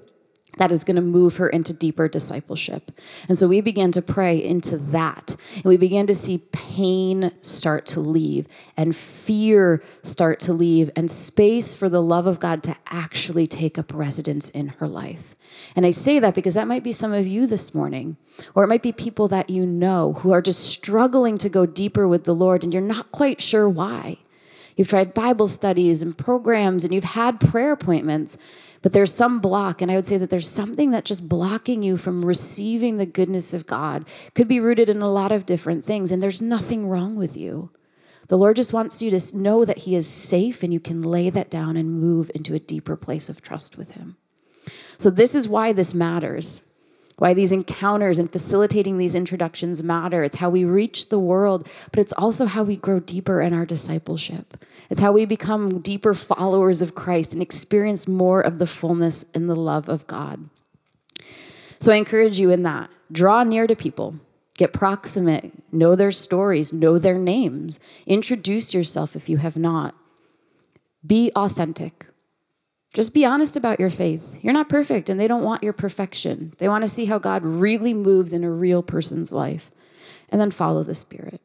that 0.59 0.71
is 0.71 0.85
going 0.85 0.97
to 0.97 1.03
move 1.03 1.37
her 1.37 1.49
into 1.49 1.73
deeper 1.73 2.09
discipleship. 2.09 2.93
And 3.29 3.39
so 3.39 3.49
we 3.49 3.61
began 3.61 3.93
to 3.93 4.03
pray 4.03 4.43
into 4.43 4.77
that. 4.77 5.37
And 5.55 5.65
we 5.65 5.77
began 5.77 6.07
to 6.07 6.15
see 6.15 6.39
pain 6.53 7.33
start 7.43 7.87
to 7.89 8.01
leave 8.01 8.47
and 8.77 8.95
fear 8.95 9.83
start 10.03 10.41
to 10.41 10.53
leave 10.53 10.91
and 10.95 11.11
space 11.11 11.75
for 11.75 11.89
the 11.89 12.03
love 12.03 12.27
of 12.27 12.41
God 12.41 12.63
to 12.65 12.77
actually 12.87 13.47
take 13.47 13.79
up 13.79 13.93
residence 13.95 14.51
in 14.51 14.69
her 14.69 14.89
life. 14.89 15.35
And 15.75 15.87
I 15.87 15.91
say 15.91 16.19
that 16.19 16.35
because 16.35 16.55
that 16.55 16.69
might 16.69 16.85
be 16.85 16.93
some 16.93 17.13
of 17.13 17.27
you 17.27 17.47
this 17.47 17.75
morning, 17.75 18.17
or 18.55 18.65
it 18.65 18.69
might 18.69 18.83
be 18.83 18.93
people 18.93 19.29
that 19.29 19.51
you 19.51 19.67
know 19.67 20.15
who 20.15 20.33
are 20.33 20.43
just 20.43 20.65
struggling 20.65 21.39
to 21.39 21.49
go 21.49 21.67
deeper 21.67 22.07
with 22.07 22.25
the 22.25 22.35
Lord 22.35 22.65
and 22.65 22.73
you're 22.73 22.83
not 22.83 23.13
quite 23.13 23.41
sure 23.41 23.69
why. 23.69 24.19
You've 24.77 24.89
tried 24.89 25.13
Bible 25.13 25.49
studies 25.49 26.03
and 26.03 26.17
programs 26.17 26.85
and 26.85 26.95
you've 26.95 27.03
had 27.03 27.41
prayer 27.41 27.73
appointments 27.73 28.39
but 28.83 28.93
there's 28.93 29.13
some 29.13 29.41
block, 29.41 29.83
and 29.83 29.91
I 29.91 29.97
would 29.97 30.07
say 30.07 30.19
that 30.19 30.31
there's 30.31 30.49
something 30.49 30.91
that's 30.91 31.09
just 31.09 31.29
blocking 31.29 31.83
you 31.83 31.97
from 31.97 32.25
receiving 32.25 32.97
the 32.97 33.07
goodness 33.07 33.53
of 33.53 33.67
God. 33.67 34.07
Could 34.35 34.49
be 34.49 34.61
rooted 34.61 34.89
in 34.89 35.03
a 35.03 35.11
lot 35.11 35.33
of 35.33 35.47
different 35.47 35.85
things, 35.85 36.13
and 36.13 36.23
there's 36.23 36.43
nothing 36.43 36.89
wrong 36.89 37.17
with 37.17 37.37
you. 37.37 37.71
The 38.29 38.39
Lord 38.39 38.57
just 38.57 38.73
wants 38.73 39.03
you 39.03 39.11
to 39.11 39.37
know 39.37 39.65
that 39.65 39.79
He 39.79 39.95
is 39.95 40.07
safe 40.07 40.63
and 40.63 40.73
you 40.73 40.81
can 40.81 41.03
lay 41.03 41.31
that 41.31 41.51
down 41.51 41.77
and 41.77 41.99
move 41.99 42.31
into 42.35 42.55
a 42.55 42.61
deeper 42.61 42.97
place 42.97 43.29
of 43.29 43.43
trust 43.43 43.77
with 43.77 43.93
Him. 43.93 44.17
So, 44.99 45.11
this 45.11 45.35
is 45.35 45.49
why 45.49 45.73
this 45.73 45.95
matters, 45.95 46.61
why 47.19 47.35
these 47.35 47.53
encounters 47.53 48.19
and 48.19 48.31
facilitating 48.31 48.97
these 48.97 49.15
introductions 49.15 49.83
matter. 49.83 50.23
It's 50.23 50.37
how 50.37 50.51
we 50.51 50.65
reach 50.65 51.09
the 51.09 51.19
world, 51.19 51.69
but 51.91 51.99
it's 51.99 52.13
also 52.15 52.47
how 52.47 52.63
we 52.63 52.77
grow 52.77 53.01
deeper 53.01 53.43
in 53.43 53.53
our 53.53 53.67
discipleship. 53.67 54.57
It's 54.89 55.01
how 55.01 55.13
we 55.13 55.25
become 55.27 55.81
deeper 55.81 56.15
followers 56.15 56.81
of 56.81 56.95
Christ 56.95 57.33
and 57.33 57.43
experience 57.43 58.09
more 58.09 58.41
of 58.41 58.59
the 58.59 58.67
fullness 58.67 59.25
and 59.35 59.51
the 59.51 59.57
love 59.57 59.89
of 59.89 60.07
God. 60.07 60.49
So 61.81 61.93
I 61.93 61.97
encourage 61.97 62.39
you 62.39 62.51
in 62.51 62.63
that. 62.63 62.91
Draw 63.11 63.45
near 63.45 63.67
to 63.67 63.77
people, 63.77 64.17
get 64.57 64.73
proximate, 64.73 65.53
know 65.73 65.97
their 65.97 66.13
stories, 66.13 66.73
know 66.73 66.99
their 66.99 67.19
names, 67.19 67.81
introduce 68.07 68.75
yourself 68.75 69.17
if 69.17 69.29
you 69.29 69.39
have 69.39 69.57
not. 69.57 69.95
Be 71.07 71.33
authentic. 71.35 72.08
Just 72.99 73.15
be 73.15 73.25
honest 73.25 73.57
about 73.57 73.79
your 73.79 73.91
faith. 73.91 74.41
You're 74.43 74.53
not 74.53 74.69
perfect, 74.69 75.09
and 75.09 75.21
they 75.21 75.29
don't 75.29 75.45
want 75.45 75.63
your 75.63 75.73
perfection. 75.73 76.53
They 76.59 76.67
want 76.67 76.83
to 76.83 76.89
see 76.89 77.05
how 77.05 77.21
God 77.21 77.45
really 77.45 77.95
moves 77.95 78.33
in 78.33 78.43
a 78.43 78.51
real 78.51 78.83
person's 78.83 79.31
life. 79.31 79.71
And 80.31 80.41
then 80.41 80.51
follow 80.51 80.83
the 80.83 80.97
Spirit. 80.97 81.41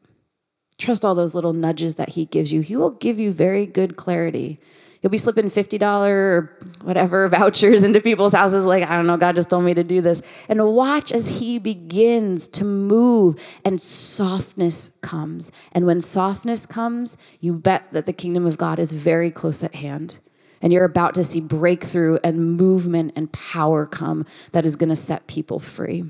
Trust 0.78 1.04
all 1.04 1.14
those 1.14 1.32
little 1.32 1.52
nudges 1.52 1.94
that 1.94 2.08
he 2.08 2.24
gives 2.24 2.52
you. 2.52 2.60
He 2.60 2.74
will 2.74 2.90
give 2.90 3.20
you 3.20 3.30
very 3.30 3.66
good 3.66 3.94
clarity. 3.94 4.58
You'll 5.00 5.12
be 5.12 5.16
slipping 5.16 5.44
$50 5.44 6.08
or 6.08 6.58
whatever 6.82 7.28
vouchers 7.38 7.84
into 7.84 8.00
people's 8.00 8.32
houses, 8.32 8.66
like, 8.66 8.82
I 8.82 8.96
don't 8.96 9.06
know, 9.06 9.16
God 9.16 9.36
just 9.36 9.50
told 9.50 9.64
me 9.64 9.74
to 9.74 9.84
do 9.84 10.00
this. 10.00 10.22
And 10.48 10.74
watch 10.74 11.12
as 11.12 11.38
he 11.38 11.60
begins 11.60 12.48
to 12.48 12.64
move 12.64 13.40
and 13.64 13.80
softness 13.80 14.90
comes. 15.02 15.52
And 15.70 15.86
when 15.86 16.00
softness 16.00 16.66
comes, 16.66 17.16
you 17.38 17.54
bet 17.54 17.92
that 17.92 18.06
the 18.06 18.12
kingdom 18.12 18.44
of 18.44 18.58
God 18.58 18.80
is 18.80 18.92
very 18.92 19.30
close 19.30 19.62
at 19.62 19.76
hand. 19.76 20.18
And 20.62 20.72
you're 20.72 20.84
about 20.84 21.14
to 21.16 21.24
see 21.24 21.40
breakthrough 21.40 22.18
and 22.24 22.56
movement 22.56 23.12
and 23.16 23.30
power 23.32 23.86
come 23.86 24.26
that 24.52 24.64
is 24.64 24.76
going 24.76 24.90
to 24.90 24.96
set 24.96 25.26
people 25.26 25.58
free. 25.58 26.04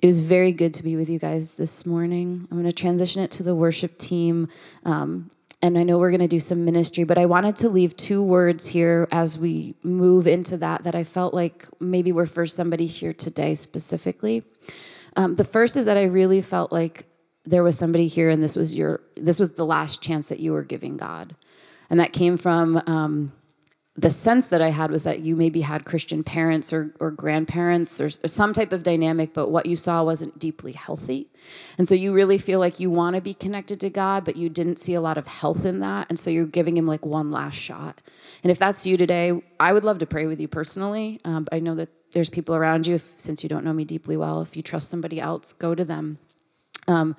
It 0.00 0.06
was 0.06 0.20
very 0.20 0.52
good 0.52 0.74
to 0.74 0.82
be 0.82 0.96
with 0.96 1.08
you 1.08 1.18
guys 1.18 1.54
this 1.54 1.86
morning. 1.86 2.48
I'm 2.50 2.56
going 2.56 2.68
to 2.68 2.72
transition 2.72 3.22
it 3.22 3.30
to 3.32 3.44
the 3.44 3.54
worship 3.54 3.98
team. 3.98 4.48
Um, 4.84 5.30
and 5.62 5.78
I 5.78 5.84
know 5.84 5.96
we're 5.96 6.10
going 6.10 6.20
to 6.20 6.28
do 6.28 6.40
some 6.40 6.64
ministry, 6.64 7.04
but 7.04 7.18
I 7.18 7.26
wanted 7.26 7.54
to 7.56 7.68
leave 7.68 7.96
two 7.96 8.20
words 8.20 8.66
here 8.66 9.06
as 9.12 9.38
we 9.38 9.76
move 9.84 10.26
into 10.26 10.56
that 10.56 10.82
that 10.82 10.96
I 10.96 11.04
felt 11.04 11.34
like 11.34 11.68
maybe 11.78 12.10
were 12.10 12.26
for 12.26 12.46
somebody 12.46 12.86
here 12.86 13.12
today 13.12 13.54
specifically. 13.54 14.42
Um, 15.14 15.36
the 15.36 15.44
first 15.44 15.76
is 15.76 15.84
that 15.84 15.96
I 15.96 16.04
really 16.04 16.42
felt 16.42 16.72
like 16.72 17.04
there 17.44 17.62
was 17.62 17.78
somebody 17.78 18.08
here, 18.08 18.28
and 18.28 18.42
this 18.42 18.56
was 18.56 18.74
your 18.74 19.00
this 19.16 19.38
was 19.38 19.52
the 19.52 19.66
last 19.66 20.02
chance 20.02 20.28
that 20.28 20.40
you 20.40 20.52
were 20.52 20.64
giving 20.64 20.96
God, 20.96 21.36
and 21.92 22.00
that 22.00 22.14
came 22.14 22.38
from 22.38 22.82
um, 22.86 23.32
the 23.96 24.08
sense 24.08 24.48
that 24.48 24.62
I 24.62 24.70
had 24.70 24.90
was 24.90 25.04
that 25.04 25.20
you 25.20 25.36
maybe 25.36 25.60
had 25.60 25.84
Christian 25.84 26.24
parents 26.24 26.72
or, 26.72 26.94
or 26.98 27.10
grandparents 27.10 28.00
or, 28.00 28.06
or, 28.06 28.28
some 28.28 28.54
type 28.54 28.72
of 28.72 28.82
dynamic, 28.82 29.34
but 29.34 29.50
what 29.50 29.66
you 29.66 29.76
saw 29.76 30.02
wasn't 30.02 30.38
deeply 30.38 30.72
healthy. 30.72 31.28
And 31.76 31.86
so 31.86 31.94
you 31.94 32.14
really 32.14 32.38
feel 32.38 32.60
like 32.60 32.80
you 32.80 32.88
want 32.88 33.16
to 33.16 33.20
be 33.20 33.34
connected 33.34 33.78
to 33.80 33.90
God, 33.90 34.24
but 34.24 34.36
you 34.36 34.48
didn't 34.48 34.78
see 34.78 34.94
a 34.94 35.02
lot 35.02 35.18
of 35.18 35.26
health 35.26 35.66
in 35.66 35.80
that. 35.80 36.06
And 36.08 36.18
so 36.18 36.30
you're 36.30 36.46
giving 36.46 36.78
Him 36.78 36.86
like 36.86 37.04
one 37.04 37.30
last 37.30 37.58
shot. 37.58 38.00
And 38.42 38.50
if 38.50 38.58
that's 38.58 38.86
you 38.86 38.96
today, 38.96 39.42
I 39.60 39.74
would 39.74 39.84
love 39.84 39.98
to 39.98 40.06
pray 40.06 40.26
with 40.26 40.40
you 40.40 40.48
personally. 40.48 41.20
Um, 41.26 41.44
but 41.44 41.52
I 41.52 41.58
know 41.58 41.74
that 41.74 41.90
there's 42.12 42.30
people 42.30 42.54
around 42.54 42.86
you, 42.86 42.94
if, 42.94 43.12
since 43.18 43.42
you 43.42 43.50
don't 43.50 43.66
know 43.66 43.74
me 43.74 43.84
deeply 43.84 44.16
well, 44.16 44.40
if 44.40 44.56
you 44.56 44.62
trust 44.62 44.88
somebody 44.88 45.20
else, 45.20 45.52
go 45.52 45.74
to 45.74 45.84
them. 45.84 46.18
Um, 46.88 47.16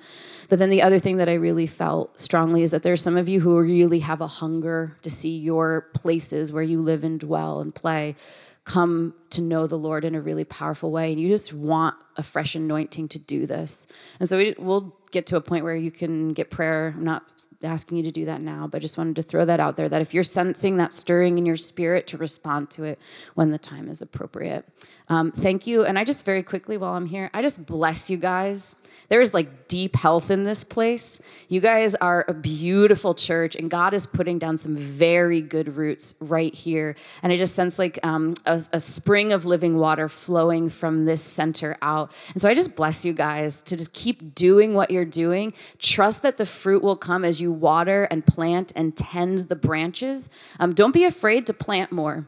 but 0.48 0.58
then 0.58 0.70
the 0.70 0.82
other 0.82 0.98
thing 0.98 1.16
that 1.16 1.28
I 1.28 1.34
really 1.34 1.66
felt 1.66 2.20
strongly 2.20 2.62
is 2.62 2.70
that 2.72 2.82
there 2.82 2.92
are 2.92 2.98
some 2.98 3.16
of 3.16 3.28
you 3.28 3.40
who 3.40 3.58
really 3.58 4.00
have 4.00 4.20
a 4.20 4.26
hunger 4.26 4.98
to 5.02 5.10
see 5.10 5.38
your 5.38 5.82
places 5.94 6.52
where 6.52 6.62
you 6.62 6.82
live 6.82 7.02
and 7.02 7.18
dwell 7.18 7.60
and 7.60 7.74
play 7.74 8.16
come 8.64 9.14
to 9.28 9.42
know 9.42 9.66
the 9.66 9.76
Lord 9.76 10.04
in 10.04 10.14
a 10.14 10.20
really 10.20 10.44
powerful 10.44 10.90
way. 10.90 11.12
And 11.12 11.20
you 11.20 11.28
just 11.28 11.52
want 11.52 11.96
a 12.16 12.22
fresh 12.22 12.54
anointing 12.54 13.08
to 13.08 13.18
do 13.18 13.46
this. 13.46 13.86
And 14.18 14.28
so 14.28 14.38
we, 14.38 14.54
will 14.58 14.96
get 15.10 15.26
to 15.26 15.36
a 15.36 15.40
point 15.40 15.64
where 15.64 15.76
you 15.76 15.90
can 15.90 16.32
get 16.32 16.50
prayer. 16.50 16.94
I'm 16.96 17.04
not 17.04 17.32
asking 17.62 17.98
you 17.98 18.04
to 18.04 18.10
do 18.10 18.24
that 18.24 18.40
now, 18.40 18.66
but 18.66 18.78
I 18.78 18.80
just 18.80 18.96
wanted 18.96 19.16
to 19.16 19.22
throw 19.22 19.44
that 19.44 19.60
out 19.60 19.76
there 19.76 19.88
that 19.88 20.00
if 20.00 20.14
you're 20.14 20.24
sensing 20.24 20.78
that 20.78 20.92
stirring 20.92 21.36
in 21.38 21.46
your 21.46 21.56
spirit, 21.56 22.06
to 22.08 22.18
respond 22.18 22.70
to 22.70 22.84
it 22.84 22.98
when 23.34 23.50
the 23.50 23.58
time 23.58 23.88
is 23.88 24.00
appropriate. 24.00 24.66
Um, 25.08 25.30
thank 25.30 25.66
you. 25.66 25.84
And 25.84 25.98
I 25.98 26.04
just 26.04 26.24
very 26.24 26.42
quickly, 26.42 26.76
while 26.76 26.94
I'm 26.94 27.06
here, 27.06 27.30
I 27.34 27.42
just 27.42 27.66
bless 27.66 28.10
you 28.10 28.16
guys. 28.16 28.74
There 29.08 29.20
is 29.20 29.34
like 29.34 29.68
deep 29.68 29.96
health 29.96 30.30
in 30.30 30.44
this 30.44 30.64
place. 30.64 31.20
You 31.48 31.60
guys 31.60 31.94
are 31.96 32.24
a 32.28 32.34
beautiful 32.34 33.14
church, 33.14 33.56
and 33.56 33.70
God 33.70 33.94
is 33.94 34.06
putting 34.06 34.38
down 34.38 34.56
some 34.56 34.76
very 34.76 35.40
good 35.40 35.76
roots 35.76 36.14
right 36.20 36.54
here. 36.54 36.96
And 37.22 37.32
I 37.32 37.36
just 37.36 37.54
sense 37.54 37.78
like 37.78 37.98
um, 38.02 38.34
a, 38.46 38.60
a 38.72 38.80
spring 38.80 39.32
of 39.32 39.46
living 39.46 39.76
water 39.76 40.08
flowing 40.08 40.70
from 40.70 41.04
this 41.04 41.22
center 41.22 41.76
out. 41.82 42.12
And 42.32 42.40
so 42.40 42.48
I 42.48 42.54
just 42.54 42.76
bless 42.76 43.04
you 43.04 43.12
guys 43.12 43.60
to 43.62 43.76
just 43.76 43.92
keep 43.92 44.34
doing 44.34 44.74
what 44.74 44.90
you're 44.90 45.04
doing. 45.04 45.52
Trust 45.78 46.22
that 46.22 46.36
the 46.36 46.46
fruit 46.46 46.82
will 46.82 46.96
come 46.96 47.24
as 47.24 47.40
you 47.40 47.52
water 47.52 48.04
and 48.04 48.26
plant 48.26 48.72
and 48.76 48.96
tend 48.96 49.40
the 49.48 49.56
branches. 49.56 50.30
Um, 50.58 50.72
don't 50.74 50.94
be 50.94 51.04
afraid 51.04 51.46
to 51.48 51.52
plant 51.52 51.92
more. 51.92 52.26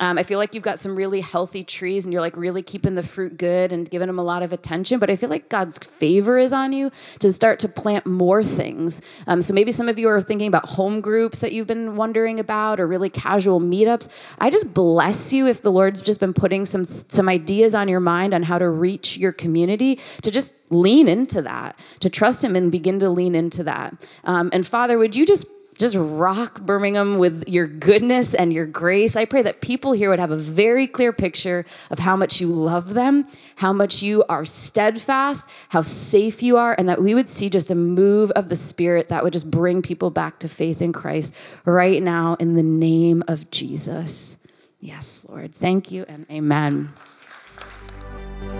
Um, 0.00 0.18
I 0.18 0.22
feel 0.22 0.38
like 0.38 0.54
you've 0.54 0.62
got 0.62 0.78
some 0.78 0.94
really 0.94 1.20
healthy 1.20 1.64
trees 1.64 2.04
and 2.04 2.12
you're 2.12 2.22
like 2.22 2.36
really 2.36 2.62
keeping 2.62 2.94
the 2.94 3.02
fruit 3.02 3.36
good 3.36 3.72
and 3.72 3.88
giving 3.88 4.06
them 4.06 4.18
a 4.18 4.22
lot 4.22 4.42
of 4.42 4.52
attention. 4.52 4.98
But 4.98 5.10
I 5.10 5.16
feel 5.16 5.28
like 5.28 5.48
God's 5.48 5.78
favor 5.78 6.38
is 6.38 6.52
on 6.52 6.72
you 6.72 6.90
to 7.18 7.32
start 7.32 7.58
to 7.60 7.68
plant 7.68 8.06
more 8.06 8.44
things. 8.44 9.02
Um, 9.26 9.42
so 9.42 9.52
maybe 9.52 9.72
some 9.72 9.88
of 9.88 9.98
you 9.98 10.08
are 10.08 10.20
thinking 10.20 10.48
about 10.48 10.66
home 10.66 11.00
groups 11.00 11.40
that 11.40 11.52
you've 11.52 11.66
been 11.66 11.96
wondering 11.96 12.38
about 12.38 12.78
or 12.78 12.86
really 12.86 13.10
casual 13.10 13.60
meetups. 13.60 14.08
I 14.38 14.50
just 14.50 14.72
bless 14.72 15.32
you 15.32 15.46
if 15.46 15.62
the 15.62 15.72
Lord's 15.72 16.02
just 16.02 16.20
been 16.20 16.34
putting 16.34 16.64
some, 16.64 16.86
some 17.08 17.28
ideas 17.28 17.74
on 17.74 17.88
your 17.88 18.00
mind 18.00 18.34
on 18.34 18.44
how 18.44 18.58
to 18.58 18.68
reach 18.68 19.18
your 19.18 19.32
community 19.32 19.96
to 20.22 20.30
just 20.30 20.54
lean 20.70 21.08
into 21.08 21.42
that, 21.42 21.78
to 22.00 22.10
trust 22.10 22.44
Him 22.44 22.54
and 22.54 22.70
begin 22.70 23.00
to 23.00 23.10
lean 23.10 23.34
into 23.34 23.64
that. 23.64 23.96
Um, 24.24 24.50
and 24.52 24.66
Father, 24.66 24.98
would 24.98 25.16
you 25.16 25.26
just 25.26 25.46
just 25.78 25.94
rock 25.96 26.60
Birmingham 26.60 27.18
with 27.18 27.44
your 27.46 27.66
goodness 27.66 28.34
and 28.34 28.52
your 28.52 28.66
grace. 28.66 29.16
I 29.16 29.24
pray 29.24 29.42
that 29.42 29.60
people 29.60 29.92
here 29.92 30.10
would 30.10 30.18
have 30.18 30.32
a 30.32 30.36
very 30.36 30.86
clear 30.86 31.12
picture 31.12 31.64
of 31.90 32.00
how 32.00 32.16
much 32.16 32.40
you 32.40 32.48
love 32.48 32.94
them, 32.94 33.24
how 33.56 33.72
much 33.72 34.02
you 34.02 34.24
are 34.28 34.44
steadfast, 34.44 35.48
how 35.68 35.80
safe 35.80 36.42
you 36.42 36.56
are, 36.56 36.74
and 36.76 36.88
that 36.88 37.00
we 37.00 37.14
would 37.14 37.28
see 37.28 37.48
just 37.48 37.70
a 37.70 37.76
move 37.76 38.30
of 38.32 38.48
the 38.48 38.56
Spirit 38.56 39.08
that 39.08 39.22
would 39.22 39.32
just 39.32 39.50
bring 39.50 39.80
people 39.80 40.10
back 40.10 40.40
to 40.40 40.48
faith 40.48 40.82
in 40.82 40.92
Christ 40.92 41.34
right 41.64 42.02
now 42.02 42.36
in 42.40 42.54
the 42.54 42.62
name 42.62 43.22
of 43.28 43.50
Jesus. 43.50 44.36
Yes, 44.80 45.24
Lord. 45.28 45.54
Thank 45.54 45.90
you 45.90 46.04
and 46.08 46.26
amen. 46.30 46.92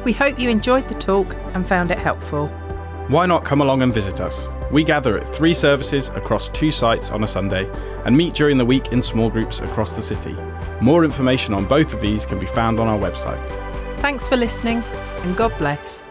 We 0.05 0.13
hope 0.13 0.39
you 0.39 0.49
enjoyed 0.49 0.89
the 0.89 0.95
talk 0.95 1.35
and 1.55 1.67
found 1.67 1.91
it 1.91 1.99
helpful. 1.99 2.49
Why 3.09 3.27
not 3.27 3.45
come 3.45 3.61
along 3.61 3.83
and 3.83 3.93
visit 3.93 4.21
us? 4.21 4.49
We 4.71 4.85
gather 4.85 5.19
at 5.19 5.35
three 5.35 5.55
services 5.55 6.11
across 6.11 6.49
two 6.51 6.71
sites 6.71 7.11
on 7.11 7.25
a 7.25 7.27
Sunday 7.27 7.71
and 8.05 8.17
meet 8.17 8.35
during 8.35 8.59
the 8.59 8.65
week 8.65 8.93
in 8.93 9.01
small 9.01 9.31
groups 9.31 9.61
across 9.61 9.97
the 9.97 10.03
city. 10.03 10.37
More 10.81 11.05
information 11.05 11.55
on 11.55 11.65
both 11.65 11.95
of 11.95 12.01
these 12.01 12.27
can 12.27 12.39
be 12.39 12.47
found 12.47 12.79
on 12.79 12.87
our 12.87 12.99
website. 12.99 13.43
Thanks 14.01 14.29
for 14.29 14.37
listening 14.37 14.83
and 15.23 15.37
God 15.37 15.57
bless. 15.59 16.03